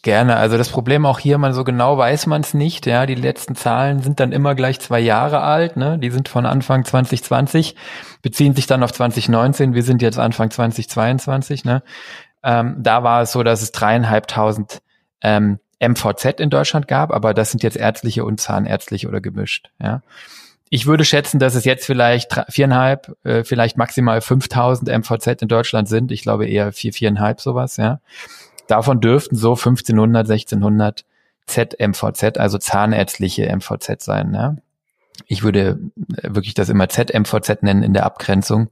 [0.00, 0.36] Gerne.
[0.36, 2.86] Also das Problem auch hier, man so genau weiß man es nicht.
[2.86, 5.76] Ja, die letzten Zahlen sind dann immer gleich zwei Jahre alt.
[5.76, 5.98] Ne?
[5.98, 7.76] Die sind von Anfang 2020,
[8.22, 9.74] beziehen sich dann auf 2019.
[9.74, 11.66] Wir sind jetzt Anfang 2022.
[11.66, 11.82] Ne?
[12.42, 14.80] Ähm, da war es so, dass es dreieinhalbtausend
[15.20, 19.70] ähm, MVZ in Deutschland gab, aber das sind jetzt ärztliche und zahnärztliche oder gemischt.
[19.82, 20.00] Ja.
[20.70, 25.88] Ich würde schätzen, dass es jetzt vielleicht viereinhalb, äh, vielleicht maximal 5000 MVZ in Deutschland
[25.88, 26.10] sind.
[26.10, 27.76] Ich glaube eher vier, viereinhalb sowas.
[27.76, 28.00] Ja.
[28.66, 31.04] Davon dürften so 1500, 1600
[31.46, 34.32] ZMVZ, also zahnärztliche MVZ sein.
[34.34, 34.56] Ja?
[35.26, 35.78] Ich würde
[36.22, 38.68] wirklich das immer ZMVZ nennen in der Abgrenzung.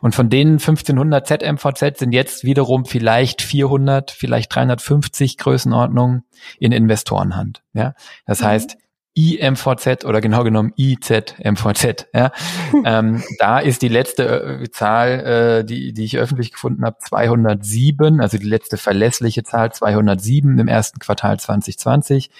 [0.00, 6.24] Und von denen 1500 ZMVZ sind jetzt wiederum vielleicht 400, vielleicht 350 Größenordnungen
[6.58, 7.62] in Investorenhand.
[7.72, 7.94] Ja,
[8.26, 8.46] das mhm.
[8.46, 8.76] heißt,
[9.18, 12.06] IMVZ oder genau genommen IZMVZ.
[12.14, 12.30] Ja?
[12.84, 18.20] ähm, da ist die letzte äh, Zahl, äh, die, die ich öffentlich gefunden habe, 207,
[18.20, 22.30] also die letzte verlässliche Zahl 207 im ersten Quartal 2020.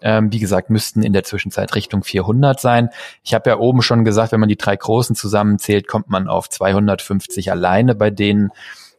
[0.00, 2.90] Ähm, wie gesagt, müssten in der Zwischenzeit Richtung 400 sein.
[3.24, 6.48] Ich habe ja oben schon gesagt, wenn man die drei großen zusammenzählt, kommt man auf
[6.50, 8.50] 250 alleine bei denen.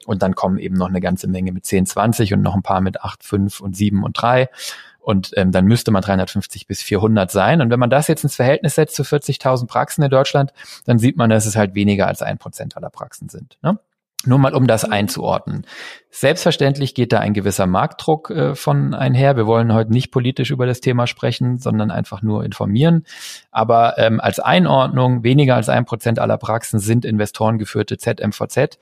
[0.06, 2.82] Und dann kommen eben noch eine ganze Menge mit 10, 20 und noch ein paar
[2.82, 4.50] mit 8, 5 und 7 und 3.
[5.00, 7.62] Und ähm, dann müsste man 350 bis 400 sein.
[7.62, 10.54] Und wenn man das jetzt ins Verhältnis setzt zu 40.000 Praxen in Deutschland,
[10.86, 13.58] dann sieht man, dass es halt weniger als ein Prozent aller Praxen sind.
[13.62, 13.80] Ne?
[14.26, 15.66] Nur mal, um das einzuordnen.
[16.10, 19.38] Selbstverständlich geht da ein gewisser Marktdruck äh, von einher.
[19.38, 23.06] Wir wollen heute nicht politisch über das Thema sprechen, sondern einfach nur informieren.
[23.50, 28.78] Aber ähm, als Einordnung, weniger als ein Prozent aller Praxen sind investorengeführte ZMVZ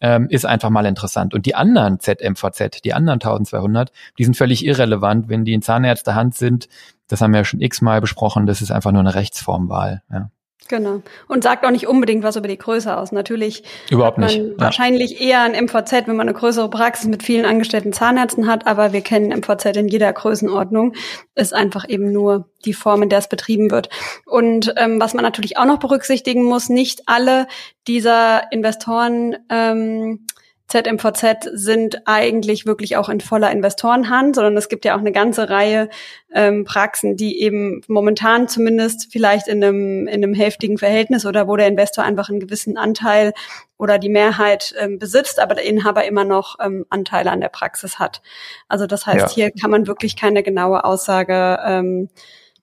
[0.00, 1.34] ähm, ist einfach mal interessant.
[1.34, 6.34] Und die anderen ZMVZ, die anderen 1200, die sind völlig irrelevant, wenn die in Zahnärztehand
[6.34, 6.68] sind.
[7.08, 8.46] Das haben wir ja schon x-mal besprochen.
[8.46, 10.02] Das ist einfach nur eine Rechtsformwahl.
[10.10, 10.30] Ja.
[10.66, 11.02] Genau.
[11.28, 13.10] Und sagt auch nicht unbedingt was über die Größe aus.
[13.12, 14.42] Natürlich Überhaupt nicht.
[14.56, 18.92] wahrscheinlich eher ein MVZ, wenn man eine größere Praxis mit vielen angestellten Zahnärzten hat, aber
[18.92, 20.94] wir kennen MVZ in jeder Größenordnung.
[21.34, 23.88] Ist einfach eben nur die Form, in der es betrieben wird.
[24.26, 27.46] Und ähm, was man natürlich auch noch berücksichtigen muss, nicht alle
[27.86, 30.26] dieser Investoren ähm,
[30.68, 35.48] ZMVZ sind eigentlich wirklich auch in voller Investorenhand, sondern es gibt ja auch eine ganze
[35.48, 35.88] Reihe
[36.32, 41.56] ähm, Praxen, die eben momentan zumindest vielleicht in einem, in einem heftigen Verhältnis oder wo
[41.56, 43.32] der Investor einfach einen gewissen Anteil
[43.78, 47.98] oder die Mehrheit ähm, besitzt, aber der Inhaber immer noch ähm, Anteile an der Praxis
[47.98, 48.20] hat.
[48.68, 49.34] Also das heißt, ja.
[49.46, 52.10] hier kann man wirklich keine genaue Aussage ähm,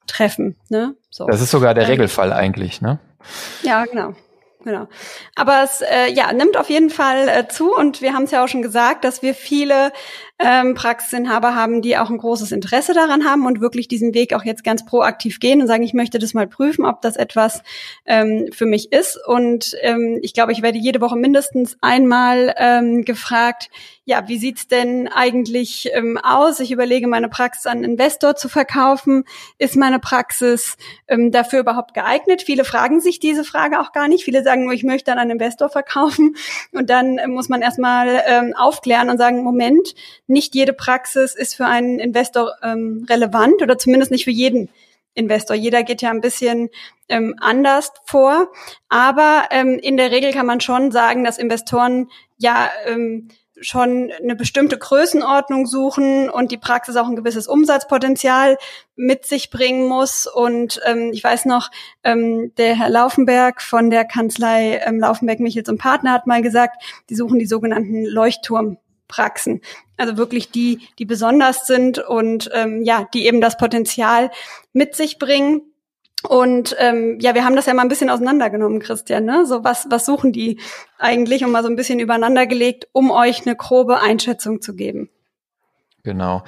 [0.05, 0.55] treffen.
[0.69, 0.95] Ne?
[1.09, 1.25] So.
[1.25, 2.99] Das ist sogar der ähm, Regelfall eigentlich, ne?
[3.63, 4.13] Ja, genau.
[4.65, 4.88] Genau.
[5.36, 8.43] Aber es äh, ja, nimmt auf jeden Fall äh, zu und wir haben es ja
[8.43, 9.93] auch schon gesagt, dass wir viele
[10.38, 14.43] ähm, Praxisinhaber haben, die auch ein großes Interesse daran haben und wirklich diesen Weg auch
[14.43, 17.63] jetzt ganz proaktiv gehen und sagen, ich möchte das mal prüfen, ob das etwas
[18.06, 19.17] ähm, für mich ist.
[19.26, 23.69] Und ähm, ich glaube, ich werde jede Woche mindestens einmal ähm, gefragt,
[24.08, 26.60] ja, wie sieht's denn eigentlich ähm, aus?
[26.60, 29.24] Ich überlege, meine Praxis an Investor zu verkaufen.
[29.58, 32.43] Ist meine Praxis ähm, dafür überhaupt geeignet?
[32.43, 34.24] Viele fragen sich diese Frage auch gar nicht.
[34.24, 36.36] Viele sagen nur, ich möchte an einen Investor verkaufen.
[36.71, 39.95] Und dann äh, muss man erstmal ähm, aufklären und sagen, Moment,
[40.27, 44.69] nicht jede Praxis ist für einen Investor ähm, relevant oder zumindest nicht für jeden
[45.13, 45.55] Investor.
[45.55, 46.69] Jeder geht ja ein bisschen
[47.09, 48.51] ähm, anders vor.
[48.89, 53.29] Aber ähm, in der Regel kann man schon sagen, dass Investoren ja ähm,
[53.61, 58.57] schon eine bestimmte Größenordnung suchen und die Praxis auch ein gewisses Umsatzpotenzial
[58.97, 60.27] mit sich bringen muss.
[60.27, 61.71] Und ähm, ich weiß noch,
[62.03, 66.83] ähm, der Herr Laufenberg von der Kanzlei ähm, Laufenberg Michels und Partner hat mal gesagt,
[67.09, 69.61] die suchen die sogenannten Leuchtturmpraxen.
[69.97, 74.31] Also wirklich die, die besonders sind und ähm, ja, die eben das Potenzial
[74.73, 75.62] mit sich bringen,
[76.27, 79.25] und ähm, ja, wir haben das ja mal ein bisschen auseinandergenommen, Christian.
[79.25, 79.45] Ne?
[79.45, 80.60] So was, was suchen die
[80.97, 85.10] eigentlich und mal so ein bisschen übereinander gelegt, um euch eine grobe Einschätzung zu geben.
[86.03, 86.43] Genau.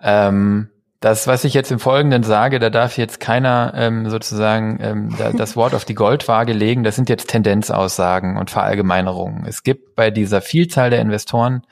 [0.00, 0.68] Ähm,
[1.00, 5.32] das, was ich jetzt im Folgenden sage, da darf jetzt keiner ähm, sozusagen ähm, da,
[5.32, 6.84] das Wort auf die Goldwaage legen.
[6.84, 9.44] Das sind jetzt Tendenzaussagen und Verallgemeinerungen.
[9.46, 11.62] Es gibt bei dieser Vielzahl der Investoren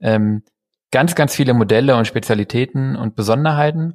[0.00, 0.42] ähm,
[0.94, 3.94] ganz, ganz viele Modelle und Spezialitäten und Besonderheiten.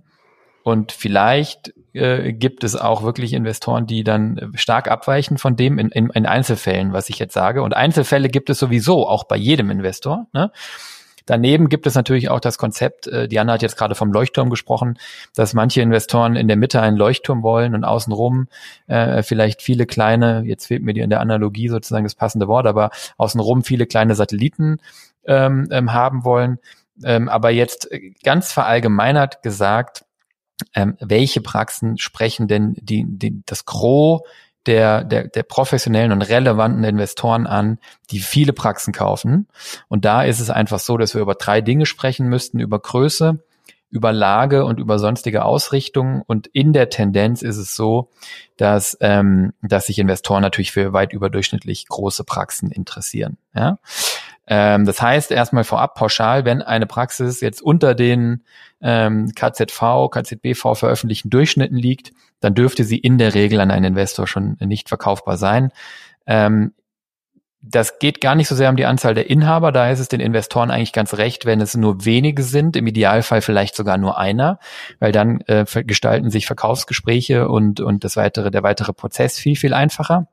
[0.63, 5.87] Und vielleicht äh, gibt es auch wirklich Investoren, die dann stark abweichen von dem in,
[5.91, 7.63] in, in Einzelfällen, was ich jetzt sage.
[7.63, 10.27] Und Einzelfälle gibt es sowieso auch bei jedem Investor.
[10.33, 10.51] Ne?
[11.25, 14.99] Daneben gibt es natürlich auch das Konzept, äh, Diana hat jetzt gerade vom Leuchtturm gesprochen,
[15.33, 18.49] dass manche Investoren in der Mitte einen Leuchtturm wollen und außenrum
[18.87, 22.67] äh, vielleicht viele kleine, jetzt fehlt mir die in der Analogie sozusagen das passende Wort,
[22.67, 24.79] aber außenrum viele kleine Satelliten
[25.25, 26.59] ähm, ähm, haben wollen.
[27.03, 27.89] Ähm, aber jetzt
[28.23, 30.05] ganz verallgemeinert gesagt,
[30.75, 34.21] ähm, welche Praxen sprechen denn die, die, das Gros
[34.65, 37.79] der, der, der professionellen und relevanten Investoren an,
[38.11, 39.47] die viele Praxen kaufen.
[39.87, 43.41] Und da ist es einfach so, dass wir über drei Dinge sprechen müssten, über Größe,
[43.89, 46.21] über Lage und über sonstige Ausrichtungen.
[46.27, 48.11] Und in der Tendenz ist es so,
[48.57, 53.37] dass, ähm, dass sich Investoren natürlich für weit überdurchschnittlich große Praxen interessieren.
[53.55, 53.79] Ja?
[54.49, 58.43] Ähm, das heißt erstmal vorab pauschal, wenn eine Praxis jetzt unter den
[58.81, 64.25] ähm, KZV, KZBV veröffentlichten Durchschnitten liegt, dann dürfte sie in der Regel an einen Investor
[64.25, 65.71] schon nicht verkaufbar sein.
[66.25, 66.73] Ähm,
[67.61, 70.21] das geht gar nicht so sehr um die Anzahl der Inhaber, da ist es den
[70.21, 74.59] Investoren eigentlich ganz recht, wenn es nur wenige sind, im Idealfall vielleicht sogar nur einer,
[74.99, 79.73] weil dann äh, gestalten sich Verkaufsgespräche und, und das weitere, der weitere Prozess viel, viel
[79.73, 80.27] einfacher.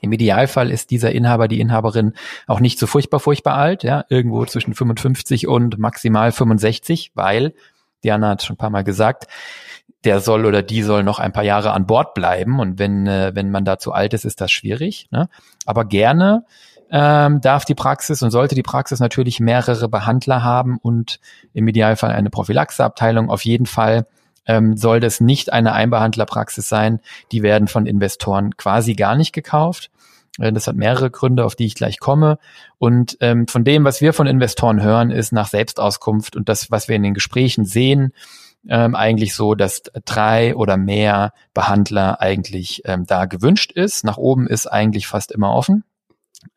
[0.00, 2.12] Im Idealfall ist dieser Inhaber, die Inhaberin
[2.46, 7.54] auch nicht so furchtbar, furchtbar alt, ja, irgendwo zwischen 55 und maximal 65, weil,
[8.04, 9.26] Diana hat schon ein paar Mal gesagt,
[10.04, 13.32] der soll oder die soll noch ein paar Jahre an Bord bleiben und wenn, äh,
[13.34, 15.08] wenn man da zu alt ist, ist das schwierig.
[15.10, 15.28] Ne?
[15.66, 16.44] Aber gerne
[16.90, 21.20] ähm, darf die Praxis und sollte die Praxis natürlich mehrere Behandler haben und
[21.52, 24.06] im Idealfall eine Prophylaxeabteilung auf jeden Fall
[24.48, 27.00] ähm, soll das nicht eine Einbehandlerpraxis sein.
[27.30, 29.90] Die werden von Investoren quasi gar nicht gekauft.
[30.38, 32.38] Äh, das hat mehrere Gründe, auf die ich gleich komme.
[32.78, 36.88] Und ähm, von dem, was wir von Investoren hören, ist nach Selbstauskunft und das, was
[36.88, 38.12] wir in den Gesprächen sehen,
[38.68, 44.04] ähm, eigentlich so, dass drei oder mehr Behandler eigentlich ähm, da gewünscht ist.
[44.04, 45.84] Nach oben ist eigentlich fast immer offen.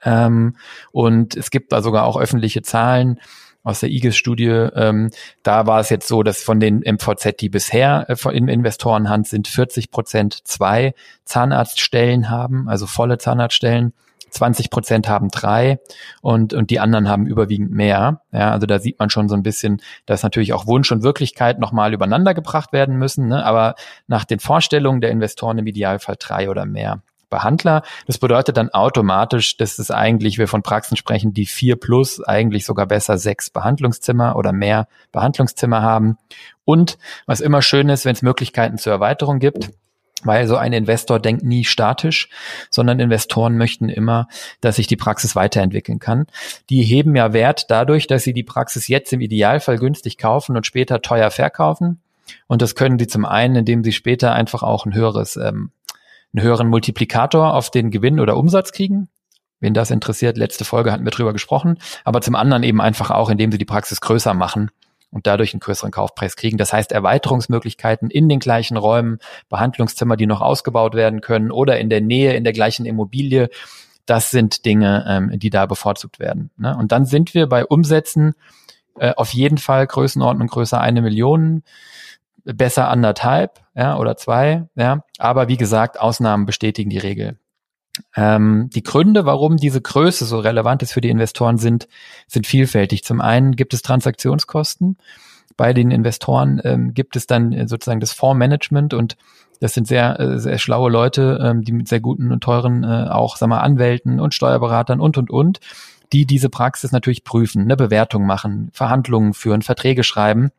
[0.03, 0.55] Ähm,
[0.91, 3.19] und es gibt da sogar auch öffentliche Zahlen
[3.63, 4.47] aus der IGES-Studie.
[4.47, 5.11] Ähm,
[5.43, 9.47] da war es jetzt so, dass von den MVZ, die bisher äh, in Investorenhand sind,
[9.47, 10.93] 40 Prozent zwei
[11.25, 13.93] Zahnarztstellen haben, also volle Zahnarztstellen.
[14.31, 15.79] 20 Prozent haben drei
[16.21, 18.21] und, und die anderen haben überwiegend mehr.
[18.31, 21.59] Ja, also da sieht man schon so ein bisschen, dass natürlich auch Wunsch und Wirklichkeit
[21.59, 23.27] nochmal übereinander gebracht werden müssen.
[23.27, 23.45] Ne?
[23.45, 23.75] Aber
[24.07, 27.01] nach den Vorstellungen der Investoren im Idealfall drei oder mehr.
[27.31, 27.81] Behandler.
[28.05, 32.65] Das bedeutet dann automatisch, dass es eigentlich, wir von Praxen sprechen, die vier plus eigentlich
[32.67, 36.19] sogar besser sechs Behandlungszimmer oder mehr Behandlungszimmer haben.
[36.63, 39.71] Und was immer schön ist, wenn es Möglichkeiten zur Erweiterung gibt,
[40.23, 42.29] weil so ein Investor denkt nie statisch,
[42.69, 44.27] sondern Investoren möchten immer,
[44.61, 46.27] dass sich die Praxis weiterentwickeln kann.
[46.69, 50.67] Die heben ja Wert dadurch, dass sie die Praxis jetzt im Idealfall günstig kaufen und
[50.67, 52.01] später teuer verkaufen.
[52.47, 55.71] Und das können sie zum einen, indem sie später einfach auch ein höheres, ähm,
[56.33, 59.09] einen höheren Multiplikator auf den Gewinn oder Umsatz kriegen.
[59.59, 61.77] Wen das interessiert, letzte Folge hatten wir drüber gesprochen.
[62.03, 64.71] Aber zum anderen eben einfach auch, indem sie die Praxis größer machen
[65.11, 66.57] und dadurch einen größeren Kaufpreis kriegen.
[66.57, 71.89] Das heißt, Erweiterungsmöglichkeiten in den gleichen Räumen, Behandlungszimmer, die noch ausgebaut werden können oder in
[71.89, 73.49] der Nähe, in der gleichen Immobilie.
[74.05, 76.49] Das sind Dinge, ähm, die da bevorzugt werden.
[76.57, 76.75] Ne?
[76.75, 78.33] Und dann sind wir bei Umsätzen
[78.97, 81.63] äh, auf jeden Fall Größenordnung größer eine Million,
[82.43, 84.67] besser anderthalb ja, oder zwei.
[84.75, 85.03] Ja.
[85.17, 87.37] Aber wie gesagt, Ausnahmen bestätigen die Regel.
[88.15, 91.87] Ähm, die Gründe, warum diese Größe so relevant ist für die Investoren, sind,
[92.27, 93.03] sind vielfältig.
[93.03, 94.97] Zum einen gibt es Transaktionskosten.
[95.57, 99.17] Bei den Investoren ähm, gibt es dann sozusagen das Fondsmanagement und
[99.59, 103.09] das sind sehr, äh, sehr schlaue Leute, ähm, die mit sehr guten und teuren äh,
[103.09, 105.59] auch, sag mal, Anwälten und Steuerberatern und, und, und,
[106.13, 110.51] die diese Praxis natürlich prüfen, eine Bewertung machen, Verhandlungen führen, Verträge schreiben.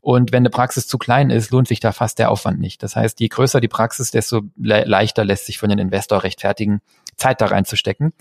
[0.00, 2.82] Und wenn eine Praxis zu klein ist, lohnt sich da fast der Aufwand nicht.
[2.82, 6.80] Das heißt, je größer die Praxis, desto le leichter lässt sich von den Investor rechtfertigen,
[7.16, 8.12] Zeit da reinzustecken.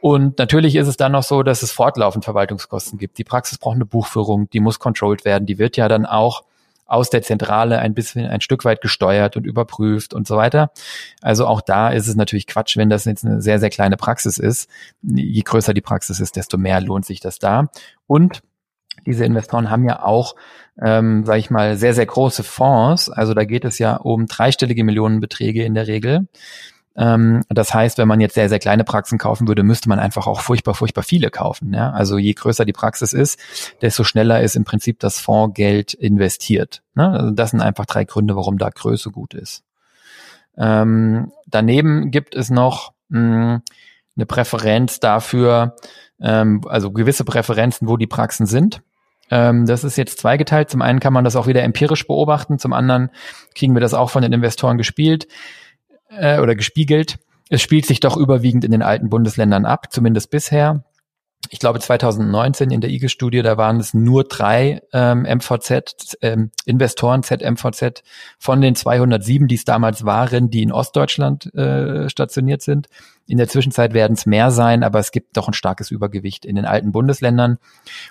[0.00, 3.18] Und natürlich ist es dann noch so, dass es fortlaufend Verwaltungskosten gibt.
[3.18, 5.46] Die Praxis braucht eine Buchführung, die muss controlled werden.
[5.46, 6.42] Die wird ja dann auch
[6.90, 10.72] aus der Zentrale ein bisschen ein Stück weit gesteuert und überprüft und so weiter.
[11.22, 14.38] Also auch da ist es natürlich Quatsch, wenn das jetzt eine sehr, sehr kleine Praxis
[14.38, 14.68] ist.
[15.02, 17.68] Je größer die Praxis ist, desto mehr lohnt sich das da.
[18.08, 18.42] Und
[19.06, 20.34] diese Investoren haben ja auch,
[20.82, 23.08] ähm, sage ich mal, sehr, sehr große Fonds.
[23.08, 26.26] Also da geht es ja um dreistellige Millionenbeträge in der Regel.
[26.96, 30.26] Ähm, das heißt, wenn man jetzt sehr, sehr kleine Praxen kaufen würde, müsste man einfach
[30.26, 31.72] auch furchtbar, furchtbar viele kaufen.
[31.72, 31.90] Ja?
[31.90, 33.38] Also je größer die Praxis ist,
[33.80, 36.82] desto schneller ist im Prinzip das Fondsgeld investiert.
[36.94, 37.08] Ne?
[37.08, 39.62] Also das sind einfach drei Gründe, warum da Größe gut ist.
[40.58, 43.62] Ähm, daneben gibt es noch mh, hm,
[44.16, 45.76] eine Präferenz dafür,
[46.20, 48.82] ähm, also gewisse Präferenzen, wo die Praxen sind.
[49.30, 50.68] Ähm, das ist jetzt zweigeteilt.
[50.68, 53.10] Zum einen kann man das auch wieder empirisch beobachten, zum anderen
[53.54, 55.28] kriegen wir das auch von den Investoren gespielt
[56.10, 57.18] äh, oder gespiegelt.
[57.48, 60.84] Es spielt sich doch überwiegend in den alten Bundesländern ab, zumindest bisher.
[61.48, 67.22] Ich glaube 2019 in der IGE-Studie, da waren es nur drei ähm, MVZ, ähm, Investoren
[67.22, 68.04] ZMVZ
[68.38, 72.88] von den 207, die es damals waren, die in Ostdeutschland äh, stationiert sind.
[73.26, 76.56] In der Zwischenzeit werden es mehr sein, aber es gibt doch ein starkes Übergewicht in
[76.56, 77.58] den alten Bundesländern.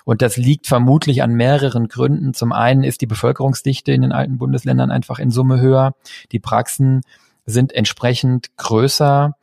[0.04, 2.34] Und das liegt vermutlich an mehreren Gründen.
[2.34, 5.94] Zum einen ist die Bevölkerungsdichte in den alten Bundesländern einfach in Summe höher.
[6.32, 7.02] Die Praxen
[7.50, 9.36] sind entsprechend größer.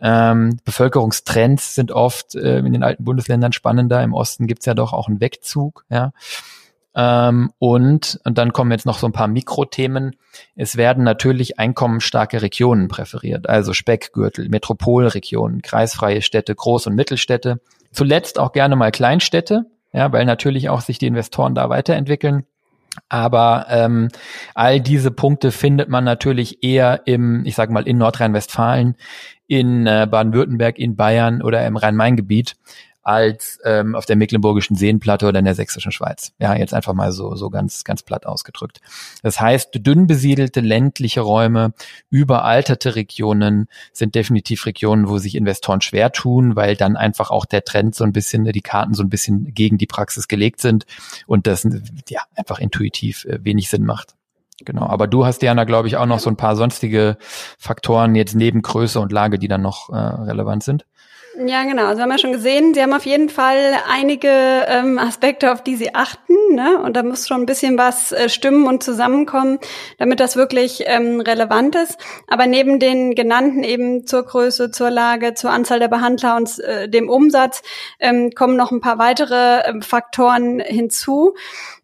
[0.00, 4.02] Ähm, Bevölkerungstrends sind oft äh, in den alten Bundesländern spannender.
[4.02, 5.84] Im Osten gibt's ja doch auch einen Wegzug.
[5.88, 6.12] Ja.
[6.96, 10.16] Ähm, und, und dann kommen jetzt noch so ein paar Mikrothemen.
[10.54, 17.60] Es werden natürlich einkommensstarke Regionen präferiert, also Speckgürtel, Metropolregionen, kreisfreie Städte, Groß- und Mittelstädte.
[17.90, 22.44] Zuletzt auch gerne mal Kleinstädte, ja, weil natürlich auch sich die Investoren da weiterentwickeln.
[23.08, 24.08] Aber ähm,
[24.54, 28.96] all diese Punkte findet man natürlich eher im, ich sage mal, in Nordrhein-Westfalen,
[29.46, 32.56] in äh, Baden-Württemberg, in Bayern oder im Rhein-Main-Gebiet
[33.04, 36.32] als ähm, auf der mecklenburgischen Seenplatte oder in der sächsischen Schweiz.
[36.38, 38.80] Ja, jetzt einfach mal so, so ganz, ganz platt ausgedrückt.
[39.22, 41.74] Das heißt, dünn besiedelte ländliche Räume,
[42.10, 47.64] überalterte Regionen sind definitiv Regionen, wo sich Investoren schwer tun, weil dann einfach auch der
[47.64, 50.86] Trend so ein bisschen, die Karten so ein bisschen gegen die Praxis gelegt sind
[51.26, 51.68] und das
[52.08, 54.14] ja einfach intuitiv äh, wenig Sinn macht.
[54.64, 57.16] Genau, aber du hast, Diana, glaube ich, auch noch so ein paar sonstige
[57.58, 60.86] Faktoren jetzt neben Größe und Lage, die dann noch äh, relevant sind.
[61.36, 61.86] Ja, genau.
[61.86, 65.74] Also haben ja schon gesehen, Sie haben auf jeden Fall einige ähm, Aspekte, auf die
[65.74, 66.34] Sie achten.
[66.50, 66.78] Ne?
[66.78, 69.58] Und da muss schon ein bisschen was äh, stimmen und zusammenkommen,
[69.98, 71.98] damit das wirklich ähm, relevant ist.
[72.28, 76.88] Aber neben den genannten eben zur Größe, zur Lage, zur Anzahl der Behandler und äh,
[76.88, 77.62] dem Umsatz
[77.98, 81.34] ähm, kommen noch ein paar weitere äh, Faktoren hinzu.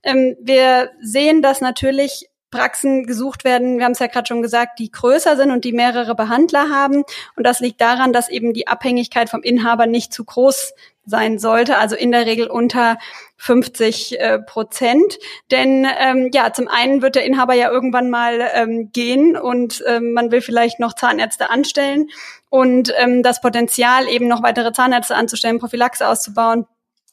[0.04, 4.78] Ähm, wir sehen, dass natürlich Praxen gesucht werden, wir haben es ja gerade schon gesagt,
[4.78, 7.04] die größer sind und die mehrere Behandler haben.
[7.36, 10.72] Und das liegt daran, dass eben die Abhängigkeit vom Inhaber nicht zu groß
[11.06, 12.98] sein sollte, also in der Regel unter
[13.36, 15.18] 50 äh, Prozent.
[15.50, 20.12] Denn ähm, ja, zum einen wird der Inhaber ja irgendwann mal ähm, gehen und ähm,
[20.12, 22.08] man will vielleicht noch Zahnärzte anstellen
[22.48, 26.66] und ähm, das Potenzial eben noch weitere Zahnärzte anzustellen, Prophylaxe auszubauen.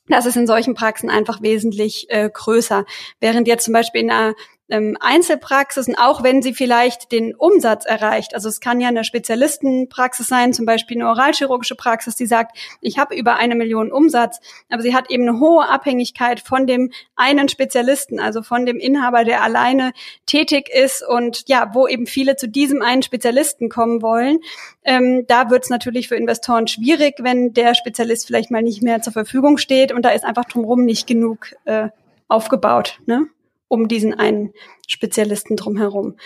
[0.09, 2.85] Das ist in solchen Praxen einfach wesentlich äh, größer.
[3.19, 4.35] Während jetzt zum Beispiel in einer
[4.69, 8.35] ähm, Einzelpraxisen, auch wenn sie vielleicht den Umsatz erreicht.
[8.35, 12.97] Also es kann ja eine Spezialistenpraxis sein, zum Beispiel eine oralchirurgische Praxis, die sagt, ich
[12.97, 17.49] habe über eine Million Umsatz, aber sie hat eben eine hohe Abhängigkeit von dem einen
[17.49, 19.93] Spezialisten, also von dem Inhaber, der alleine
[20.25, 24.39] tätig ist und ja, wo eben viele zu diesem einen Spezialisten kommen wollen.
[24.83, 29.01] Ähm, da wird es natürlich für Investoren schwierig, wenn der Spezialist vielleicht mal nicht mehr
[29.01, 31.89] zur Verfügung steht und da ist einfach drumherum nicht genug äh,
[32.27, 32.99] aufgebaut.
[33.05, 33.27] Ne?
[33.67, 34.53] Um diesen einen
[34.87, 36.17] Spezialisten drumherum.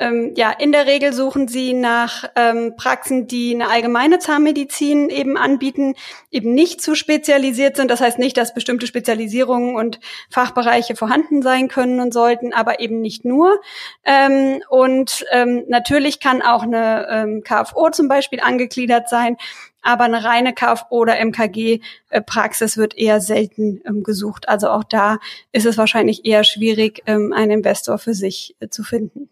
[0.00, 5.36] Ähm, ja, in der Regel suchen sie nach ähm, Praxen, die eine allgemeine Zahnmedizin eben
[5.36, 5.94] anbieten,
[6.30, 7.90] eben nicht zu spezialisiert sind.
[7.90, 9.98] Das heißt nicht, dass bestimmte Spezialisierungen und
[10.30, 13.60] Fachbereiche vorhanden sein können und sollten, aber eben nicht nur.
[14.04, 19.36] Ähm, und ähm, natürlich kann auch eine ähm, KFO zum Beispiel angegliedert sein
[19.82, 24.48] aber eine reine KF oder MKG-Praxis wird eher selten ähm, gesucht.
[24.48, 25.18] Also auch da
[25.52, 29.28] ist es wahrscheinlich eher schwierig, ähm, einen Investor für sich äh, zu finden.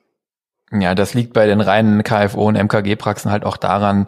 [0.72, 4.06] Ja, das liegt bei den reinen KFO und MKG-Praxen halt auch daran,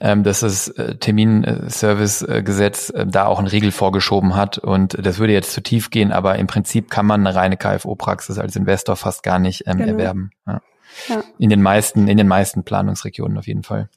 [0.00, 4.58] ähm, dass das äh, Terminservice-Gesetz äh, da auch einen Riegel vorgeschoben hat.
[4.58, 8.38] Und das würde jetzt zu tief gehen, aber im Prinzip kann man eine reine KFO-Praxis
[8.38, 9.92] als Investor fast gar nicht ähm, genau.
[9.92, 10.30] erwerben.
[10.46, 10.60] Ja.
[11.08, 11.22] Ja.
[11.38, 13.88] In den meisten, in den meisten Planungsregionen auf jeden Fall.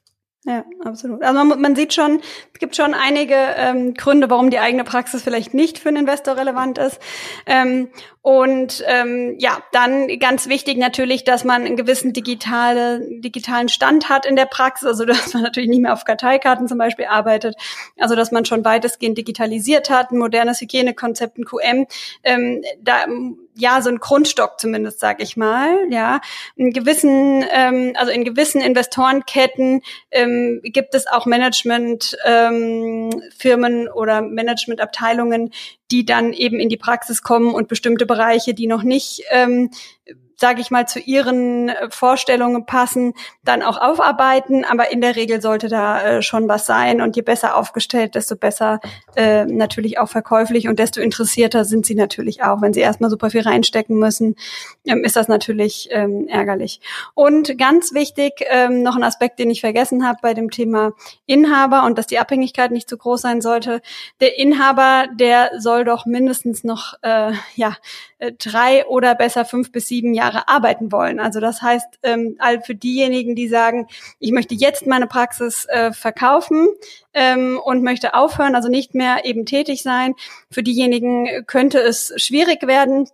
[0.46, 1.24] Ja, absolut.
[1.24, 2.20] Also man, man sieht schon,
[2.52, 6.36] es gibt schon einige ähm, Gründe, warum die eigene Praxis vielleicht nicht für einen Investor
[6.36, 7.00] relevant ist.
[7.46, 7.88] Ähm,
[8.22, 14.26] und ähm, ja, dann ganz wichtig natürlich, dass man einen gewissen digitale, digitalen Stand hat
[14.26, 17.56] in der Praxis, also dass man natürlich nicht mehr auf Karteikarten zum Beispiel arbeitet,
[17.98, 21.88] also dass man schon weitestgehend digitalisiert hat, ein modernes Hygienekonzept, ein QM.
[22.24, 23.06] Ähm, da
[23.56, 25.78] ja so ein Grundstock zumindest, sag ich mal.
[25.90, 26.22] Ja,
[26.56, 33.14] in gewissen, ähm, also in gewissen Investorenketten ähm, gibt es auch Managementfirmen
[33.82, 35.52] ähm, oder Managementabteilungen,
[35.92, 39.70] die dann eben in die Praxis kommen und bestimmte Bereiche, die noch nicht ähm,
[40.44, 43.14] sage ich mal, zu ihren äh, Vorstellungen passen,
[43.46, 44.66] dann auch aufarbeiten.
[44.66, 47.00] Aber in der Regel sollte da äh, schon was sein.
[47.00, 48.82] Und je besser aufgestellt, desto besser
[49.16, 52.62] äh, natürlich auch verkäuflich und desto interessierter sind sie natürlich auch.
[52.62, 54.36] Wenn sie erstmal super viel reinstecken müssen,
[54.86, 56.82] ähm, ist das natürlich ähm, ärgerlich.
[57.14, 60.92] Und ganz wichtig, ähm, noch ein Aspekt, den ich vergessen habe bei dem Thema
[61.26, 63.82] Inhaber und dass die Abhängigkeit nicht zu groß sein sollte.
[64.20, 67.78] Der Inhaber, der soll doch mindestens noch äh, ja
[68.32, 71.20] drei oder besser fünf bis sieben Jahre arbeiten wollen.
[71.20, 73.88] Also das heißt, ähm, für diejenigen, die sagen,
[74.20, 76.68] ich möchte jetzt meine Praxis äh, verkaufen
[77.14, 80.14] ähm, und möchte aufhören, also nicht mehr eben tätig sein,
[80.50, 83.08] für diejenigen könnte es schwierig werden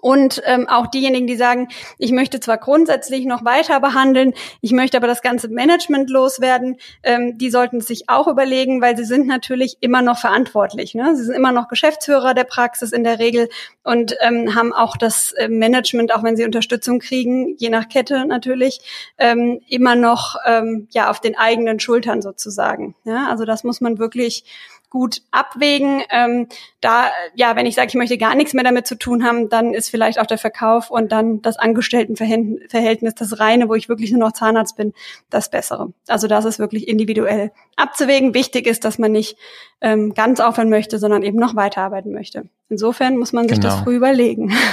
[0.00, 4.96] und ähm, auch diejenigen, die sagen, ich möchte zwar grundsätzlich noch weiter behandeln, ich möchte
[4.96, 9.76] aber das ganze Management loswerden, ähm, die sollten sich auch überlegen, weil sie sind natürlich
[9.80, 10.94] immer noch verantwortlich.
[10.94, 11.16] Ne?
[11.16, 13.48] Sie sind immer noch Geschäftsführer der Praxis in der Regel
[13.82, 18.26] und ähm, haben auch das äh, Management, auch wenn sie Unterstützung kriegen, je nach Kette
[18.26, 18.80] natürlich,
[19.18, 22.94] ähm, immer noch ähm, ja auf den eigenen Schultern sozusagen.
[23.04, 23.28] Ja?
[23.28, 24.44] Also das muss man wirklich
[24.90, 26.02] gut abwägen.
[26.10, 26.48] Ähm,
[26.80, 29.74] da, ja, wenn ich sage, ich möchte gar nichts mehr damit zu tun haben, dann
[29.74, 34.20] ist vielleicht auch der Verkauf und dann das Angestelltenverhältnis, das reine, wo ich wirklich nur
[34.20, 34.94] noch Zahnarzt bin,
[35.30, 35.92] das Bessere.
[36.08, 38.34] Also das ist wirklich individuell abzuwägen.
[38.34, 39.36] Wichtig ist, dass man nicht
[39.80, 42.48] ähm, ganz aufhören möchte, sondern eben noch weiterarbeiten möchte.
[42.68, 43.74] Insofern muss man sich genau.
[43.74, 44.52] das früh überlegen.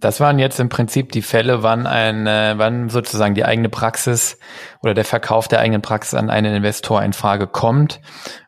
[0.00, 4.38] Das waren jetzt im Prinzip die Fälle, wann ein, äh, wann sozusagen die eigene Praxis
[4.82, 8.00] oder der Verkauf der eigenen Praxis an einen Investor in Frage kommt.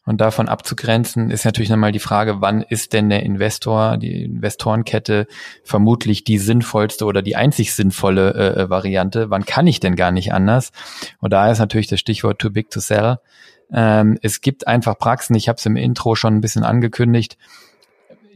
[0.05, 5.27] Und davon abzugrenzen ist natürlich nochmal die Frage, wann ist denn der Investor, die Investorenkette
[5.63, 9.29] vermutlich die sinnvollste oder die einzig sinnvolle äh, äh, Variante?
[9.29, 10.73] Wann kann ich denn gar nicht anders?
[11.21, 13.19] Und da ist natürlich das Stichwort too big to sell.
[13.73, 17.37] Ähm, es gibt einfach Praxen, ich habe es im Intro schon ein bisschen angekündigt,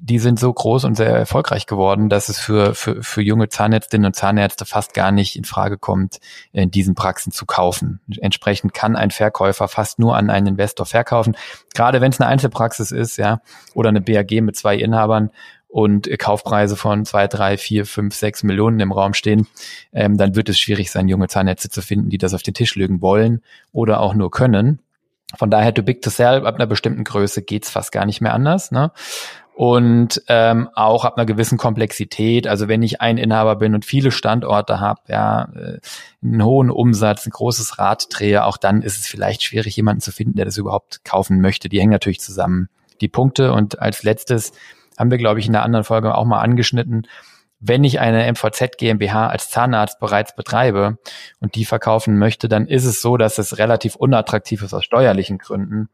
[0.00, 4.06] die sind so groß und sehr erfolgreich geworden, dass es für, für, für junge Zahnärztinnen
[4.06, 6.20] und Zahnärzte fast gar nicht in Frage kommt,
[6.52, 8.00] in diesen Praxen zu kaufen.
[8.20, 11.36] Entsprechend kann ein Verkäufer fast nur an einen Investor verkaufen.
[11.74, 13.40] Gerade wenn es eine Einzelpraxis ist, ja,
[13.74, 15.30] oder eine BAG mit zwei Inhabern
[15.68, 19.46] und Kaufpreise von zwei, drei, vier, fünf, sechs Millionen im Raum stehen,
[19.92, 22.76] ähm, dann wird es schwierig sein, junge Zahnärzte zu finden, die das auf den Tisch
[22.76, 23.42] legen wollen
[23.72, 24.80] oder auch nur können.
[25.36, 28.32] Von daher, to big to sell, ab einer bestimmten Größe geht's fast gar nicht mehr
[28.32, 28.70] anders.
[28.70, 28.92] Ne?
[29.56, 32.46] Und ähm, auch ab einer gewissen Komplexität.
[32.46, 35.78] Also wenn ich ein Inhaber bin und viele Standorte habe, ja, äh,
[36.22, 40.12] einen hohen Umsatz, ein großes Rad drehe, auch dann ist es vielleicht schwierig, jemanden zu
[40.12, 41.70] finden, der das überhaupt kaufen möchte.
[41.70, 42.68] Die hängen natürlich zusammen.
[43.00, 44.52] Die Punkte und als letztes
[44.98, 47.06] haben wir, glaube ich, in der anderen Folge auch mal angeschnitten,
[47.58, 50.98] wenn ich eine MVZ GmbH als Zahnarzt bereits betreibe
[51.40, 55.38] und die verkaufen möchte, dann ist es so, dass es relativ unattraktiv ist aus steuerlichen
[55.38, 55.88] Gründen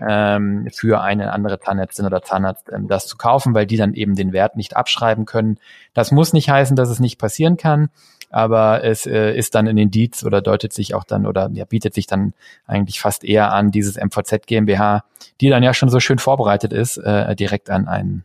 [0.00, 4.14] ähm, für eine andere Zahnärztin oder Zahnarzt ähm, das zu kaufen, weil die dann eben
[4.14, 5.58] den Wert nicht abschreiben können.
[5.94, 7.90] Das muss nicht heißen, dass es nicht passieren kann,
[8.30, 11.94] aber es äh, ist dann ein Indiz oder deutet sich auch dann oder ja, bietet
[11.94, 12.32] sich dann
[12.66, 15.04] eigentlich fast eher an, dieses MVZ GmbH,
[15.40, 18.24] die dann ja schon so schön vorbereitet ist, äh, direkt an einen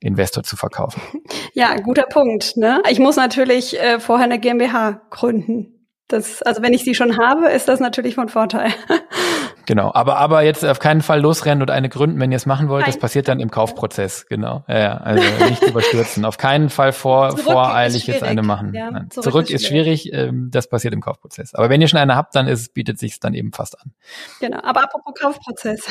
[0.00, 1.00] Investor zu verkaufen.
[1.56, 2.56] Ja, guter Punkt.
[2.56, 2.82] Ne?
[2.90, 5.88] Ich muss natürlich äh, vorher eine GmbH gründen.
[6.08, 8.72] Das, also wenn ich sie schon habe, ist das natürlich von Vorteil.
[9.66, 12.68] Genau, aber aber jetzt auf keinen Fall losrennen und eine gründen, wenn ihr es machen
[12.68, 12.82] wollt.
[12.82, 12.90] Nein.
[12.90, 14.64] Das passiert dann im Kaufprozess, genau.
[14.68, 16.24] Ja, ja also nicht überstürzen.
[16.24, 18.74] Auf keinen Fall vor, voreilig jetzt eine machen.
[18.74, 20.06] Ja, zurück, zurück, ist schwierig.
[20.06, 21.54] Ist schwierig ähm, das passiert im Kaufprozess.
[21.54, 23.92] Aber wenn ihr schon eine habt, dann ist, bietet sich dann eben fast an.
[24.40, 25.86] Genau, aber apropos Kaufprozess.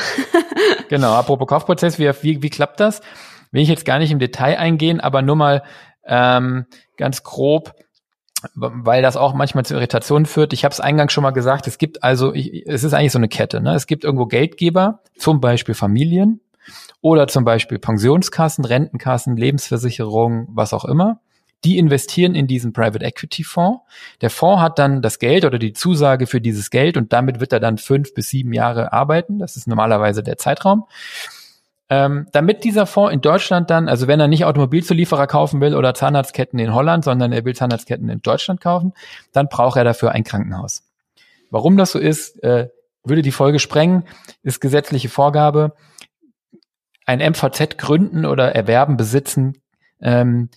[0.89, 3.01] genau, apropos Kaufprozess, wie, wie, wie klappt das?
[3.51, 5.63] Will ich jetzt gar nicht im Detail eingehen, aber nur mal
[6.05, 6.65] ähm,
[6.97, 7.75] ganz grob
[8.55, 10.53] weil das auch manchmal zu Irritationen führt.
[10.53, 13.19] Ich habe es eingangs schon mal gesagt, es gibt also, ich, es ist eigentlich so
[13.19, 13.61] eine Kette.
[13.61, 13.73] Ne?
[13.75, 16.41] Es gibt irgendwo Geldgeber, zum Beispiel Familien
[17.01, 21.19] oder zum Beispiel Pensionskassen, Rentenkassen, Lebensversicherungen, was auch immer.
[21.63, 23.81] Die investieren in diesen Private Equity Fonds.
[24.21, 27.53] Der Fonds hat dann das Geld oder die Zusage für dieses Geld und damit wird
[27.53, 29.39] er dann fünf bis sieben Jahre arbeiten.
[29.39, 30.85] Das ist normalerweise der Zeitraum.
[31.95, 35.93] Ähm, damit dieser Fonds in Deutschland dann, also wenn er nicht Automobilzulieferer kaufen will oder
[35.93, 38.93] Zahnarztketten in Holland, sondern er will Zahnarztketten in Deutschland kaufen,
[39.31, 40.81] dann braucht er dafür ein Krankenhaus.
[41.51, 42.69] Warum das so ist, äh,
[43.03, 44.05] würde die Folge sprengen,
[44.41, 45.73] ist gesetzliche Vorgabe.
[47.05, 49.61] Ein MVZ gründen oder erwerben, besitzen,
[50.01, 50.49] ähm,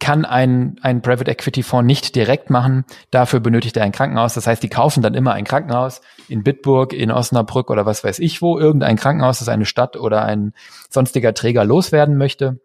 [0.00, 2.84] kann ein, ein Private Equity Fonds nicht direkt machen.
[3.10, 4.34] Dafür benötigt er ein Krankenhaus.
[4.34, 8.18] Das heißt, die kaufen dann immer ein Krankenhaus in Bitburg, in Osnabrück oder was weiß
[8.18, 10.52] ich wo, irgendein Krankenhaus, das eine Stadt oder ein
[10.90, 12.60] sonstiger Träger loswerden möchte.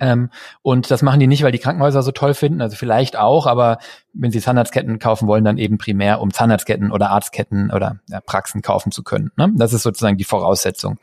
[0.00, 0.30] Ähm,
[0.62, 3.78] und das machen die nicht, weil die Krankenhäuser so toll finden, also vielleicht auch, aber
[4.12, 8.62] wenn sie Zahnarztketten kaufen wollen, dann eben primär, um Zahnarztketten oder Arztketten oder ja, Praxen
[8.62, 9.32] kaufen zu können.
[9.36, 9.50] Ne?
[9.56, 10.98] Das ist sozusagen die Voraussetzung.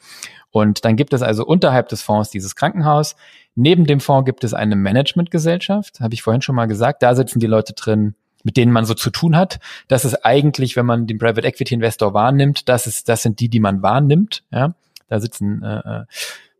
[0.55, 3.17] Und dann gibt es also unterhalb des Fonds dieses Krankenhaus.
[3.55, 7.03] Neben dem Fonds gibt es eine Managementgesellschaft, habe ich vorhin schon mal gesagt.
[7.03, 9.59] Da sitzen die Leute drin, mit denen man so zu tun hat.
[9.89, 13.49] Das ist eigentlich, wenn man den Private Equity Investor wahrnimmt, das ist, das sind die,
[13.49, 14.45] die man wahrnimmt.
[14.49, 14.75] Ja,
[15.09, 16.05] da sitzen äh,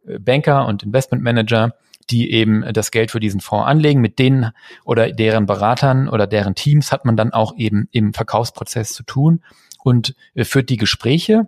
[0.10, 1.76] äh Banker und Investment Manager,
[2.10, 4.02] die eben das Geld für diesen Fonds anlegen.
[4.02, 4.52] Mit denen
[4.84, 9.42] oder deren Beratern oder deren Teams hat man dann auch eben im Verkaufsprozess zu tun
[9.86, 11.48] und äh, führt die Gespräche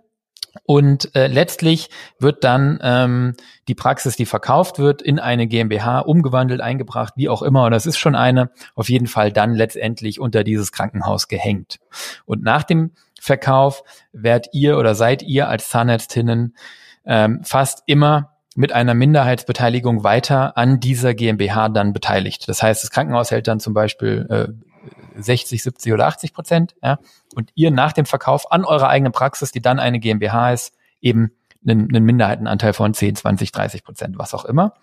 [0.64, 3.34] und äh, letztlich wird dann ähm,
[3.68, 7.64] die Praxis, die verkauft wird, in eine GmbH umgewandelt, eingebracht, wie auch immer.
[7.64, 11.78] Und das ist schon eine, auf jeden Fall dann letztendlich unter dieses Krankenhaus gehängt.
[12.24, 13.82] Und nach dem Verkauf
[14.12, 16.56] werdet ihr oder seid ihr als Zahnärztinnen
[17.04, 22.48] ähm, fast immer mit einer Minderheitsbeteiligung weiter an dieser GmbH dann beteiligt.
[22.48, 24.67] Das heißt, das Krankenhaus hält dann zum Beispiel äh,
[25.16, 26.98] 60, 70 oder 80 Prozent, ja,
[27.34, 31.32] und ihr nach dem Verkauf an eurer eigenen Praxis, die dann eine GmbH ist, eben
[31.66, 34.74] einen, einen Minderheitenanteil von 10, 20, 30 Prozent, was auch immer.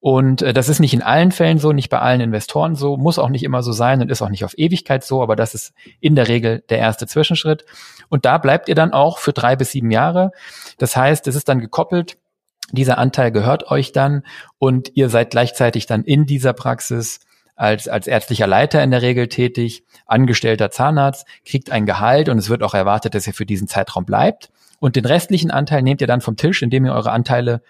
[0.00, 3.18] Und äh, das ist nicht in allen Fällen so, nicht bei allen Investoren so, muss
[3.18, 5.74] auch nicht immer so sein und ist auch nicht auf Ewigkeit so, aber das ist
[6.00, 7.64] in der Regel der erste Zwischenschritt.
[8.08, 10.32] Und da bleibt ihr dann auch für drei bis sieben Jahre.
[10.78, 12.16] Das heißt, es ist dann gekoppelt,
[12.72, 14.22] dieser Anteil gehört euch dann
[14.58, 17.20] und ihr seid gleichzeitig dann in dieser Praxis
[17.60, 22.48] als, als ärztlicher Leiter in der Regel tätig, angestellter Zahnarzt, kriegt ein Gehalt und es
[22.48, 24.50] wird auch erwartet, dass er für diesen Zeitraum bleibt.
[24.78, 27.62] Und den restlichen Anteil nehmt ihr dann vom Tisch, indem ihr eure Anteile,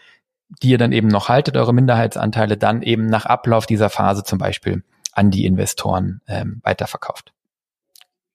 [0.63, 4.39] die ihr dann eben noch haltet, eure Minderheitsanteile, dann eben nach Ablauf dieser Phase zum
[4.39, 7.33] Beispiel an die Investoren ähm, weiterverkauft.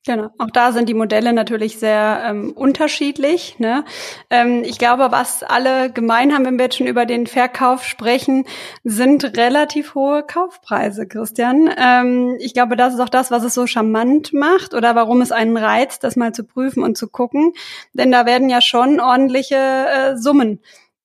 [0.07, 3.57] Genau, auch da sind die Modelle natürlich sehr ähm, unterschiedlich.
[3.57, 3.83] Ne?
[4.29, 8.45] Ähm, ich glaube, was alle gemein haben, wenn wir jetzt schon über den Verkauf sprechen,
[8.83, 11.71] sind relativ hohe Kaufpreise, Christian.
[11.75, 15.31] Ähm, ich glaube, das ist auch das, was es so charmant macht oder warum es
[15.31, 17.53] einen reizt, das mal zu prüfen und zu gucken.
[17.93, 20.59] Denn da werden ja schon ordentliche äh, Summen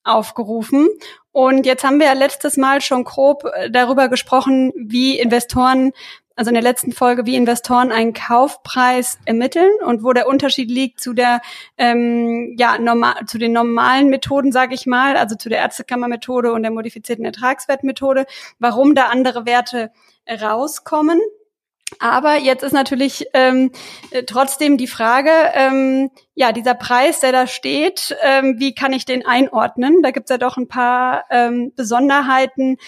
[0.05, 0.89] aufgerufen.
[1.33, 5.93] Und jetzt haben wir ja letztes Mal schon grob äh, darüber gesprochen, wie Investoren,
[6.41, 10.99] also in der letzten Folge, wie Investoren einen Kaufpreis ermitteln und wo der Unterschied liegt
[10.99, 11.43] zu der
[11.77, 16.63] ähm, ja normal zu den normalen Methoden, sage ich mal, also zu der Ärztekammermethode und
[16.63, 18.25] der modifizierten Ertragswertmethode,
[18.59, 19.93] warum da andere Werte
[20.27, 21.21] rauskommen.
[21.99, 23.71] Aber jetzt ist natürlich ähm,
[24.11, 29.05] äh, trotzdem die Frage, ähm, ja, dieser Preis, der da steht, ähm, wie kann ich
[29.05, 30.01] den einordnen?
[30.01, 32.79] Da gibt's ja doch ein paar ähm, Besonderheiten.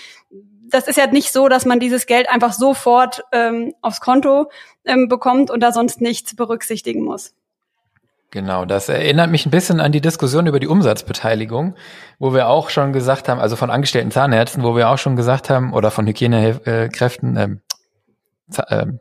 [0.73, 4.51] Das ist ja nicht so, dass man dieses Geld einfach sofort ähm, aufs Konto
[4.85, 7.35] ähm, bekommt und da sonst nichts berücksichtigen muss.
[8.31, 11.75] Genau, das erinnert mich ein bisschen an die Diskussion über die Umsatzbeteiligung,
[12.19, 15.51] wo wir auch schon gesagt haben, also von angestellten Zahnärzten, wo wir auch schon gesagt
[15.51, 17.49] haben, oder von Hygienekräften, äh,
[18.71, 19.01] ähm,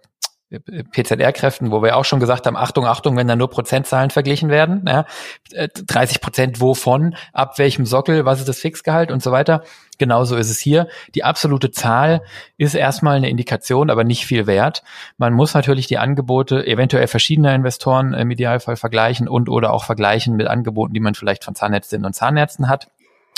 [0.91, 4.83] PZR-Kräften, wo wir auch schon gesagt haben, Achtung, Achtung, wenn da nur Prozentzahlen verglichen werden,
[4.85, 5.05] ja,
[5.53, 9.63] 30 äh, Prozent wovon, ab welchem Sockel, was ist das Fixgehalt und so weiter.
[10.01, 10.87] Genauso ist es hier.
[11.13, 12.23] Die absolute Zahl
[12.57, 14.81] ist erstmal eine Indikation, aber nicht viel wert.
[15.19, 20.35] Man muss natürlich die Angebote eventuell verschiedener Investoren im Idealfall vergleichen und oder auch vergleichen
[20.35, 22.89] mit Angeboten, die man vielleicht von Zahnärztinnen und Zahnärzten hat.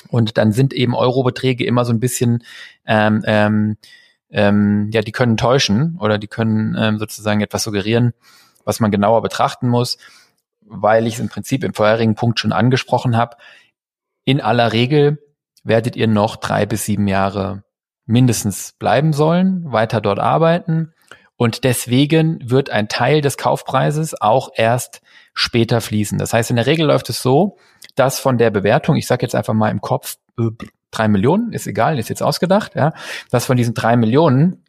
[0.08, 2.46] Und dann sind eben Eurobeträge immer so ein bisschen
[2.86, 3.76] ähm, ähm,
[4.30, 8.14] ähm, ja, die können täuschen oder die können ähm, sozusagen etwas suggerieren,
[8.64, 9.98] was man genauer betrachten muss,
[10.62, 13.36] weil ich es im Prinzip im vorherigen Punkt schon angesprochen habe.
[14.24, 15.20] In aller Regel
[15.64, 17.64] werdet ihr noch drei bis sieben Jahre
[18.06, 20.94] mindestens bleiben sollen, weiter dort arbeiten.
[21.36, 25.02] Und deswegen wird ein Teil des Kaufpreises auch erst
[25.34, 26.18] später fließen.
[26.18, 27.58] Das heißt, in der Regel läuft es so,
[27.96, 30.50] dass von der Bewertung, ich sage jetzt einfach mal im Kopf, äh,
[30.92, 32.94] drei Millionen, ist egal, ist jetzt ausgedacht, ja,
[33.32, 34.64] dass von diesen drei Millionen,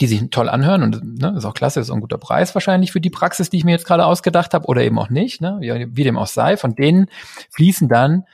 [0.00, 2.92] die sich toll anhören und ne, ist auch klasse, ist auch ein guter Preis wahrscheinlich
[2.92, 5.58] für die Praxis, die ich mir jetzt gerade ausgedacht habe oder eben auch nicht, ne,
[5.60, 7.08] wie, wie dem auch sei, von denen
[7.50, 8.24] fließen dann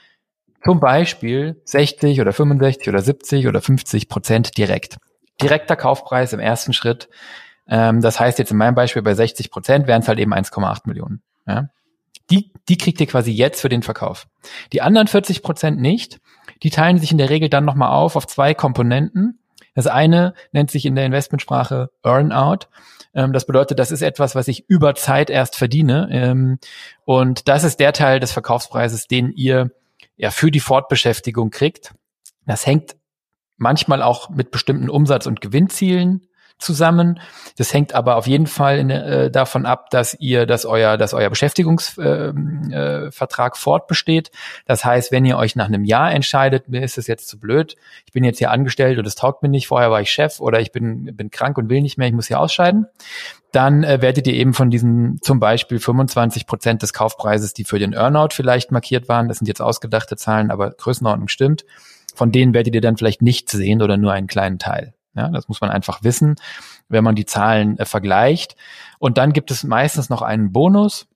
[0.64, 4.98] zum Beispiel 60 oder 65 oder 70 oder 50 Prozent direkt.
[5.40, 7.08] Direkter Kaufpreis im ersten Schritt.
[7.68, 10.82] Ähm, das heißt jetzt in meinem Beispiel bei 60 Prozent wären es halt eben 1,8
[10.84, 11.22] Millionen.
[11.46, 11.68] Ja?
[12.30, 14.26] Die, die kriegt ihr quasi jetzt für den Verkauf.
[14.72, 16.20] Die anderen 40 Prozent nicht.
[16.62, 19.40] Die teilen sich in der Regel dann nochmal auf auf zwei Komponenten.
[19.74, 22.66] Das eine nennt sich in der Investmentsprache Earnout.
[23.14, 26.08] Ähm, das bedeutet, das ist etwas, was ich über Zeit erst verdiene.
[26.10, 26.58] Ähm,
[27.04, 29.70] und das ist der Teil des Verkaufspreises, den ihr
[30.22, 31.94] ja für die Fortbeschäftigung kriegt.
[32.46, 32.96] Das hängt
[33.56, 36.28] manchmal auch mit bestimmten Umsatz- und Gewinnzielen
[36.62, 37.20] zusammen.
[37.58, 41.14] Das hängt aber auf jeden Fall in, äh, davon ab, dass ihr, dass euer, dass
[41.14, 44.30] euer Beschäftigungsvertrag äh, äh, fortbesteht.
[44.66, 47.76] Das heißt, wenn ihr euch nach einem Jahr entscheidet, mir ist es jetzt zu blöd,
[48.06, 50.60] ich bin jetzt hier angestellt und es taugt mir nicht, vorher war ich Chef oder
[50.60, 52.86] ich bin, bin krank und will nicht mehr, ich muss hier ausscheiden,
[53.52, 57.78] dann äh, werdet ihr eben von diesen zum Beispiel 25 Prozent des Kaufpreises, die für
[57.78, 61.64] den Earnout vielleicht markiert waren, das sind jetzt ausgedachte Zahlen, aber Größenordnung stimmt,
[62.14, 64.94] von denen werdet ihr dann vielleicht nicht sehen oder nur einen kleinen Teil.
[65.14, 66.36] Ja, das muss man einfach wissen,
[66.88, 68.56] wenn man die Zahlen äh, vergleicht.
[68.98, 71.06] Und dann gibt es meistens noch einen Bonus.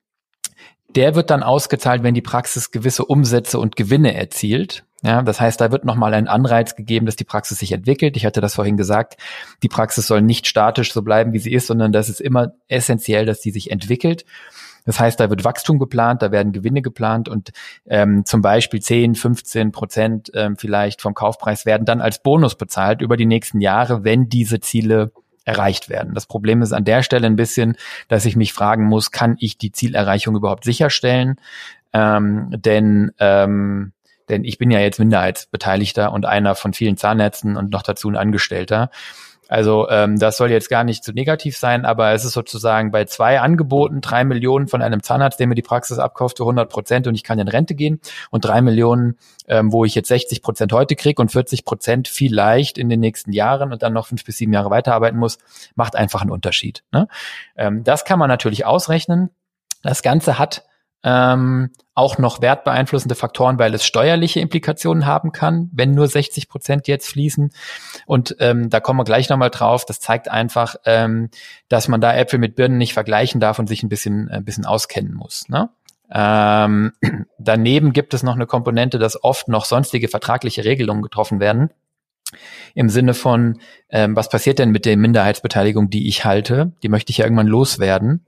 [0.89, 4.85] Der wird dann ausgezahlt, wenn die Praxis gewisse Umsätze und Gewinne erzielt.
[5.03, 8.17] Ja, das heißt, da wird nochmal ein Anreiz gegeben, dass die Praxis sich entwickelt.
[8.17, 9.17] Ich hatte das vorhin gesagt.
[9.61, 13.25] Die Praxis soll nicht statisch so bleiben, wie sie ist, sondern das ist immer essentiell,
[13.25, 14.25] dass sie sich entwickelt.
[14.87, 17.51] Das heißt, da wird Wachstum geplant, da werden Gewinne geplant und
[17.85, 23.01] ähm, zum Beispiel 10, 15 Prozent ähm, vielleicht vom Kaufpreis werden dann als Bonus bezahlt
[23.01, 25.11] über die nächsten Jahre, wenn diese Ziele
[25.43, 26.13] erreicht werden.
[26.13, 27.75] Das Problem ist an der Stelle ein bisschen,
[28.07, 31.35] dass ich mich fragen muss, kann ich die Zielerreichung überhaupt sicherstellen?
[31.93, 33.91] Ähm, denn ähm,
[34.29, 38.17] denn ich bin ja jetzt Minderheitsbeteiligter und einer von vielen Zahnärzten und noch dazu ein
[38.17, 38.89] Angestellter.
[39.49, 43.05] Also ähm, das soll jetzt gar nicht zu negativ sein, aber es ist sozusagen bei
[43.05, 47.07] zwei Angeboten, drei Millionen von einem Zahnarzt, der mir die Praxis abkauft für 100 Prozent
[47.07, 49.17] und ich kann in Rente gehen und drei Millionen,
[49.47, 53.31] ähm, wo ich jetzt 60 Prozent heute kriege und 40 Prozent vielleicht in den nächsten
[53.31, 55.37] Jahren und dann noch fünf bis sieben Jahre weiterarbeiten muss,
[55.75, 56.83] macht einfach einen Unterschied.
[56.91, 57.07] Ne?
[57.55, 59.29] Ähm, das kann man natürlich ausrechnen.
[59.83, 60.63] Das Ganze hat
[61.03, 66.87] ähm, auch noch wertbeeinflussende Faktoren, weil es steuerliche Implikationen haben kann, wenn nur 60 Prozent
[66.87, 67.51] jetzt fließen.
[68.07, 69.85] Und ähm, da kommen wir gleich nochmal drauf.
[69.85, 71.29] Das zeigt einfach, ähm,
[71.69, 74.65] dass man da Äpfel mit Birnen nicht vergleichen darf und sich ein bisschen, ein bisschen
[74.65, 75.47] auskennen muss.
[75.49, 75.69] Ne?
[76.11, 76.93] Ähm,
[77.37, 81.69] daneben gibt es noch eine Komponente, dass oft noch sonstige vertragliche Regelungen getroffen werden
[82.73, 86.73] im Sinne von, ähm, was passiert denn mit der Minderheitsbeteiligung, die ich halte?
[86.83, 88.25] Die möchte ich ja irgendwann loswerden.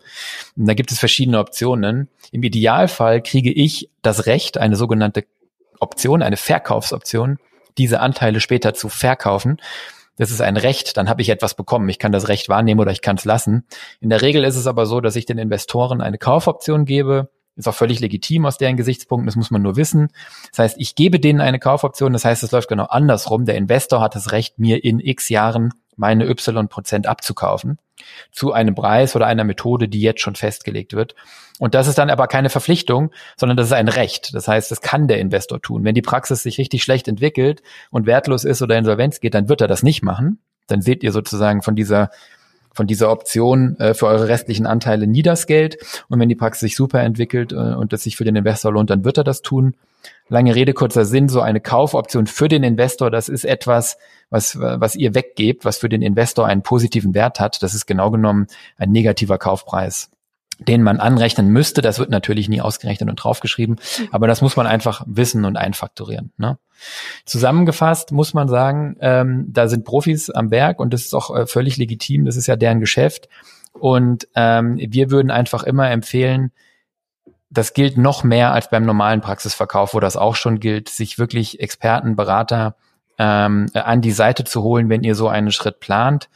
[0.55, 2.09] Und da gibt es verschiedene Optionen.
[2.31, 5.25] Im Idealfall kriege ich das Recht, eine sogenannte
[5.79, 7.37] Option, eine Verkaufsoption,
[7.79, 9.57] diese Anteile später zu verkaufen.
[10.17, 11.87] Das ist ein Recht, dann habe ich etwas bekommen.
[11.87, 13.65] Ich kann das Recht wahrnehmen oder ich kann es lassen.
[14.01, 17.67] In der Regel ist es aber so, dass ich den Investoren eine Kaufoption gebe, Ist
[17.67, 20.07] auch völlig legitim aus deren Gesichtspunkten, das muss man nur wissen.
[20.51, 23.45] Das heißt, ich gebe denen eine Kaufoption, das heißt, es läuft genau andersrum.
[23.45, 27.77] Der Investor hat das Recht, mir in x Jahren meine Y Prozent abzukaufen
[28.31, 31.15] zu einem Preis oder einer Methode, die jetzt schon festgelegt wird.
[31.59, 34.33] Und das ist dann aber keine Verpflichtung, sondern das ist ein Recht.
[34.33, 35.83] Das heißt, das kann der Investor tun.
[35.83, 39.61] Wenn die Praxis sich richtig schlecht entwickelt und wertlos ist oder insolvenz geht, dann wird
[39.61, 40.39] er das nicht machen.
[40.67, 42.09] Dann seht ihr sozusagen von dieser
[42.71, 45.77] von dieser Option äh, für eure restlichen Anteile nie das Geld.
[46.07, 48.89] Und wenn die Praxis sich super entwickelt äh, und es sich für den Investor lohnt,
[48.89, 49.75] dann wird er das tun.
[50.29, 53.97] Lange Rede, kurzer Sinn, so eine Kaufoption für den Investor, das ist etwas,
[54.29, 57.61] was, was ihr weggebt, was für den Investor einen positiven Wert hat.
[57.63, 60.09] Das ist genau genommen ein negativer Kaufpreis
[60.67, 61.81] den man anrechnen müsste.
[61.81, 63.77] Das wird natürlich nie ausgerechnet und draufgeschrieben,
[64.11, 66.31] aber das muss man einfach wissen und einfaktorieren.
[66.37, 66.57] Ne?
[67.25, 71.47] Zusammengefasst muss man sagen, ähm, da sind Profis am Werk und das ist auch äh,
[71.47, 72.25] völlig legitim.
[72.25, 73.29] Das ist ja deren Geschäft.
[73.73, 76.51] Und ähm, wir würden einfach immer empfehlen,
[77.49, 81.59] das gilt noch mehr als beim normalen Praxisverkauf, wo das auch schon gilt, sich wirklich
[81.59, 82.75] Experten, Berater
[83.17, 86.29] ähm, an die Seite zu holen, wenn ihr so einen Schritt plant.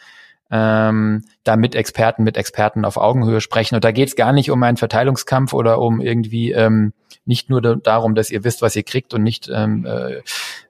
[0.51, 3.73] Ähm, da mit Experten, mit Experten auf Augenhöhe sprechen.
[3.73, 6.93] Und da geht es gar nicht um einen Verteilungskampf oder um irgendwie ähm,
[7.25, 10.21] nicht nur darum, dass ihr wisst, was ihr kriegt und nicht ähm, äh,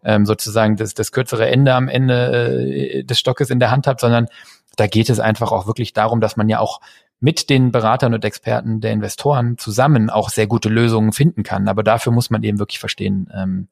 [0.03, 3.99] ähm, sozusagen das, das kürzere Ende am Ende äh, des Stockes in der Hand habt,
[3.99, 4.27] sondern
[4.75, 6.79] da geht es einfach auch wirklich darum, dass man ja auch
[7.23, 11.69] mit den Beratern und Experten der Investoren zusammen auch sehr gute Lösungen finden kann.
[11.69, 13.69] Aber dafür muss man eben wirklich verstehen, ähm,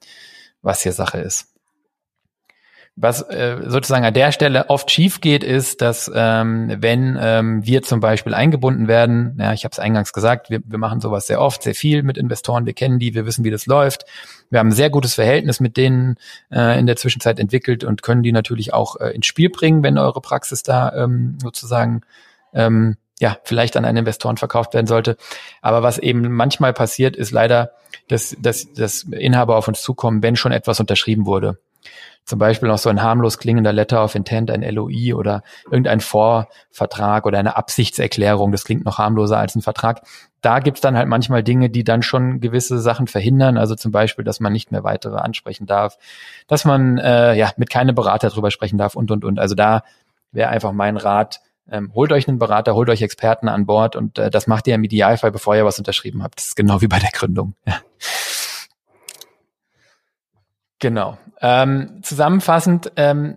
[0.61, 1.49] was hier Sache ist.
[2.95, 7.81] Was äh, sozusagen an der Stelle oft schief geht, ist, dass ähm, wenn ähm, wir
[7.81, 11.41] zum Beispiel eingebunden werden, ja, ich habe es eingangs gesagt, wir, wir machen sowas sehr
[11.41, 14.05] oft, sehr viel mit Investoren, wir kennen die, wir wissen, wie das läuft.
[14.49, 16.15] Wir haben ein sehr gutes Verhältnis mit denen
[16.51, 19.97] äh, in der Zwischenzeit entwickelt und können die natürlich auch äh, ins Spiel bringen, wenn
[19.97, 22.01] eure Praxis da ähm, sozusagen
[22.53, 25.15] ähm, ja, vielleicht an einen Investoren verkauft werden sollte.
[25.61, 27.71] Aber was eben manchmal passiert, ist leider,
[28.07, 31.59] dass, dass, dass Inhaber auf uns zukommen, wenn schon etwas unterschrieben wurde
[32.23, 37.25] zum Beispiel noch so ein harmlos klingender Letter of Intent, ein LOI oder irgendein Vorvertrag
[37.25, 40.01] oder eine Absichtserklärung, das klingt noch harmloser als ein Vertrag.
[40.41, 44.23] Da gibt's dann halt manchmal Dinge, die dann schon gewisse Sachen verhindern, also zum Beispiel,
[44.23, 45.97] dass man nicht mehr weitere ansprechen darf,
[46.47, 49.39] dass man äh, ja mit keinem Berater drüber sprechen darf und und und.
[49.39, 49.83] Also da
[50.31, 54.17] wäre einfach mein Rat, ähm, holt euch einen Berater, holt euch Experten an Bord und
[54.17, 56.39] äh, das macht ihr im Idealfall, bevor ihr was unterschrieben habt.
[56.39, 57.55] Das ist genau wie bei der Gründung.
[57.65, 57.79] Ja.
[60.79, 61.19] Genau.
[61.39, 63.35] Ähm, zusammenfassend ähm,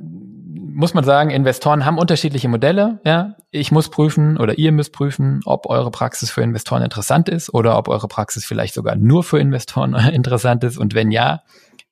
[0.75, 3.01] muss man sagen, Investoren haben unterschiedliche Modelle.
[3.05, 7.53] Ja, ich muss prüfen oder ihr müsst prüfen, ob eure Praxis für Investoren interessant ist
[7.55, 11.43] oder ob eure Praxis vielleicht sogar nur für Investoren interessant ist und wenn ja,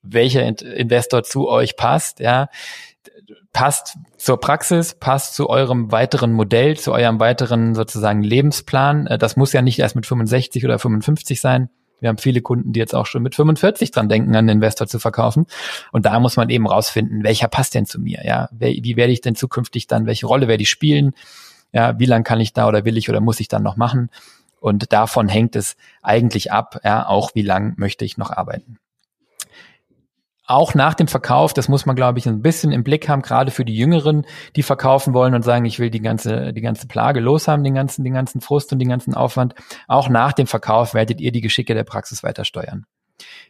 [0.01, 2.19] welcher Investor zu euch passt.
[2.19, 2.49] Ja,
[3.53, 9.07] passt zur Praxis, passt zu eurem weiteren Modell, zu eurem weiteren sozusagen Lebensplan.
[9.07, 11.69] Äh, das muss ja nicht erst mit 65 oder 55 sein.
[11.99, 14.87] Wir haben viele Kunden, die jetzt auch schon mit 45 dran denken, an den Investor
[14.87, 15.45] zu verkaufen.
[15.93, 18.25] Und da muss man eben rausfinden, welcher passt denn zu mir?
[18.25, 21.13] Ja, wie werde ich denn zukünftig dann, welche Rolle werde ich spielen?
[21.71, 24.09] Ja, wie lange kann ich da oder will ich oder muss ich dann noch machen?
[24.59, 28.79] Und davon hängt es eigentlich ab, ja, auch wie lang möchte ich noch arbeiten
[30.53, 33.49] auch nach dem Verkauf, das muss man, glaube ich, ein bisschen im Blick haben, gerade
[33.49, 34.25] für die Jüngeren,
[34.55, 38.03] die verkaufen wollen und sagen, ich will die ganze, die ganze Plage loshaben, den ganzen,
[38.03, 39.55] den ganzen Frust und den ganzen Aufwand.
[39.87, 42.85] Auch nach dem Verkauf werdet ihr die Geschicke der Praxis weiter steuern.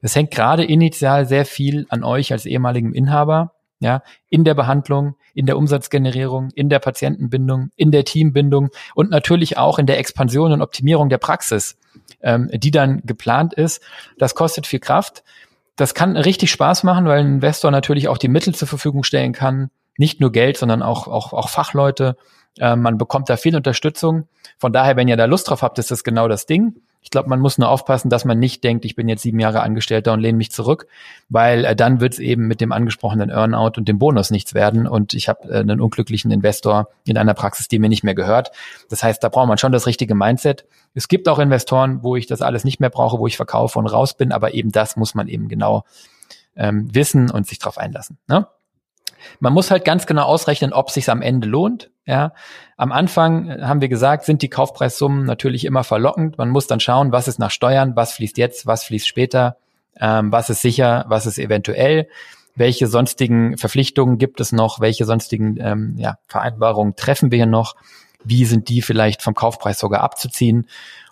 [0.02, 5.16] Es hängt gerade initial sehr viel an euch als ehemaligem Inhaber, ja, in der Behandlung,
[5.34, 10.54] in der Umsatzgenerierung, in der Patientenbindung, in der Teambindung und natürlich auch in der Expansion
[10.54, 11.78] und Optimierung der Praxis,
[12.22, 13.82] ähm, die dann geplant ist.
[14.18, 15.24] Das kostet viel Kraft
[15.76, 19.34] das kann richtig Spaß machen, weil ein Investor natürlich auch die Mittel zur Verfügung stellen
[19.34, 19.70] kann.
[19.98, 22.16] Nicht nur Geld, sondern auch, auch, auch Fachleute.
[22.60, 24.28] Äh, man bekommt da viel Unterstützung.
[24.58, 26.76] Von daher, wenn ihr da Lust drauf habt, ist das genau das Ding.
[27.04, 29.62] Ich glaube, man muss nur aufpassen, dass man nicht denkt, ich bin jetzt sieben Jahre
[29.62, 30.88] Angestellter und lehne mich zurück,
[31.30, 34.88] weil äh, dann wird es eben mit dem angesprochenen Earnout und dem Bonus nichts werden
[34.88, 38.52] und ich habe äh, einen unglücklichen Investor in einer Praxis, die mir nicht mehr gehört.
[38.90, 40.66] Das heißt, da braucht man schon das richtige Mindset.
[40.94, 43.88] Es gibt auch Investoren, wo ich das alles nicht mehr brauche, wo ich verkaufe und
[43.88, 45.84] raus bin, aber eben das muss man eben genau
[46.56, 48.18] ähm, wissen und sich darauf einlassen.
[48.28, 48.48] Ne?
[49.40, 51.90] Man muss halt ganz genau ausrechnen, ob es sich am Ende lohnt.
[52.06, 52.34] Ja,
[52.76, 56.38] am Anfang äh, haben wir gesagt, sind die Kaufpreissummen natürlich immer verlockend.
[56.38, 59.58] Man muss dann schauen, was ist nach Steuern, was fließt jetzt, was fließt später,
[60.00, 62.08] ähm, was ist sicher, was ist eventuell,
[62.56, 67.76] welche sonstigen Verpflichtungen gibt es noch, welche sonstigen ähm, ja, Vereinbarungen treffen wir hier noch,
[68.24, 70.68] wie sind die vielleicht vom Kaufpreis sogar abzuziehen.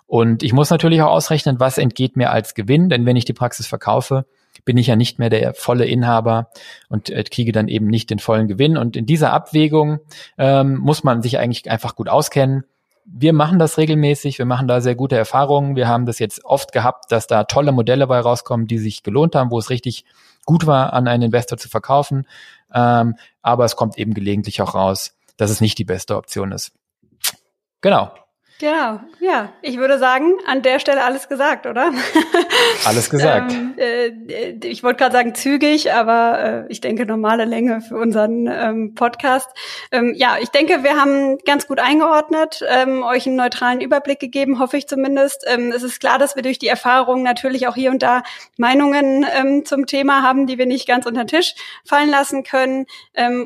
[0.06, 3.32] Und ich muss natürlich auch ausrechnen, was entgeht mir als Gewinn, denn wenn ich die
[3.32, 4.26] Praxis verkaufe,
[4.64, 6.50] bin ich ja nicht mehr der volle Inhaber
[6.88, 8.76] und äh, kriege dann eben nicht den vollen Gewinn.
[8.76, 10.00] Und in dieser Abwägung
[10.38, 12.64] ähm, muss man sich eigentlich einfach gut auskennen.
[13.04, 15.74] wir machen das regelmäßig, wir machen da sehr gute Erfahrungen.
[15.74, 19.34] Wir haben das jetzt oft gehabt, dass da tolle Modelle bei rauskommen, die sich gelohnt
[19.34, 20.04] haben, wo es richtig
[20.44, 22.26] gut war, an einen Investor zu verkaufen.
[22.72, 26.72] Ähm, aber es kommt eben gelegentlich auch raus, dass es nicht die beste Option ist.
[27.80, 28.12] Genau.
[28.62, 29.52] Genau, ja.
[29.60, 31.90] Ich würde sagen, an der Stelle alles gesagt, oder?
[32.84, 33.52] Alles gesagt.
[33.52, 38.46] ähm, äh, ich wollte gerade sagen zügig, aber äh, ich denke normale Länge für unseren
[38.46, 39.50] ähm, Podcast.
[39.90, 44.60] Ähm, ja, ich denke, wir haben ganz gut eingeordnet, ähm, euch einen neutralen Überblick gegeben,
[44.60, 45.44] hoffe ich zumindest.
[45.48, 48.22] Ähm, es ist klar, dass wir durch die Erfahrung natürlich auch hier und da
[48.58, 51.54] Meinungen ähm, zum Thema haben, die wir nicht ganz unter den Tisch
[51.84, 52.86] fallen lassen können.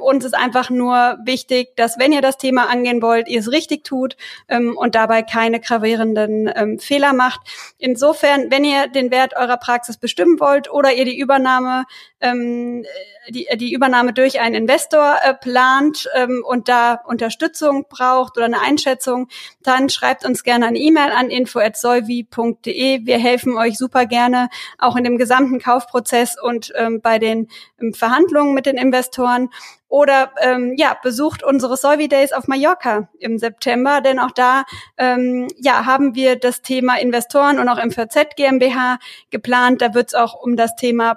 [0.00, 3.84] Uns ist einfach nur wichtig, dass wenn ihr das Thema angehen wollt, ihr es richtig
[3.84, 4.16] tut
[4.48, 7.40] und da dabei keine gravierenden ähm, Fehler macht.
[7.78, 11.84] Insofern, wenn ihr den Wert eurer Praxis bestimmen wollt oder ihr die Übernahme
[12.20, 12.84] ähm,
[13.28, 18.60] die, die Übernahme durch einen Investor äh, plant ähm, und da Unterstützung braucht oder eine
[18.60, 19.28] Einschätzung,
[19.62, 23.04] dann schreibt uns gerne eine E-Mail an info@solvi.de.
[23.04, 24.48] Wir helfen euch super gerne
[24.78, 27.48] auch in dem gesamten Kaufprozess und ähm, bei den
[27.80, 29.50] ähm, Verhandlungen mit den Investoren.
[29.88, 34.64] Oder ähm, ja, besucht unsere Solvi Days auf Mallorca im September, denn auch da
[34.98, 38.98] ähm, ja, haben wir das Thema Investoren und auch MVZ GmbH
[39.30, 39.82] geplant.
[39.82, 41.14] Da wird es auch um das Thema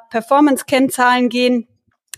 [0.90, 1.68] Performance-Kennzahlen gehen.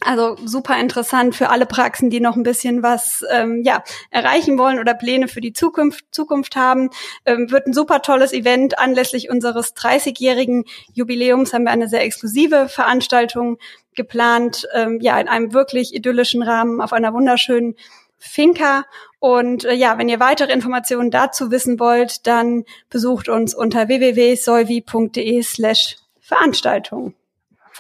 [0.04, 4.80] Also super interessant für alle Praxen, die noch ein bisschen was ähm, ja, erreichen wollen
[4.80, 6.90] oder Pläne für die Zukunft, Zukunft haben.
[7.24, 8.80] Ähm, wird ein super tolles Event.
[8.80, 13.60] Anlässlich unseres 30-jährigen Jubiläums haben wir eine sehr exklusive Veranstaltung
[13.94, 14.68] geplant.
[14.74, 17.76] Ähm, ja, in einem wirklich idyllischen Rahmen auf einer wunderschönen
[18.18, 18.86] Finca.
[19.20, 25.44] Und äh, ja, wenn ihr weitere Informationen dazu wissen wollt, dann besucht uns unter www.solvi.de
[25.44, 27.14] slash Veranstaltung.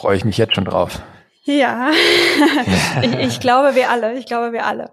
[0.02, 1.00] Freue ich mich jetzt schon drauf.
[1.44, 1.92] Ja,
[3.04, 4.90] ich, ich glaube wir alle, ich glaube wir alle.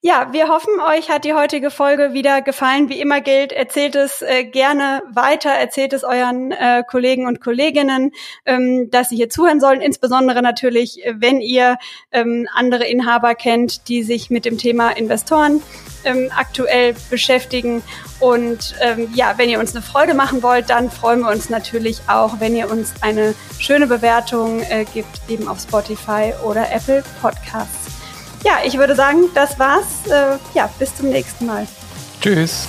[0.00, 2.88] Ja, wir hoffen, euch hat die heutige Folge wieder gefallen.
[2.88, 8.12] Wie immer gilt, erzählt es äh, gerne weiter, erzählt es euren äh, Kollegen und Kolleginnen,
[8.46, 9.82] ähm, dass sie hier zuhören sollen.
[9.82, 11.76] Insbesondere natürlich, äh, wenn ihr
[12.10, 15.62] ähm, andere Inhaber kennt, die sich mit dem Thema Investoren
[16.08, 17.82] ähm, aktuell beschäftigen.
[18.18, 22.00] Und ähm, ja, wenn ihr uns eine Freude machen wollt, dann freuen wir uns natürlich
[22.08, 27.98] auch, wenn ihr uns eine schöne Bewertung äh, gibt, eben auf Spotify oder Apple Podcasts
[28.44, 30.06] ja, ich würde sagen, das war's.
[30.06, 31.66] Äh, ja, bis zum nächsten Mal.
[32.20, 32.66] Tschüss.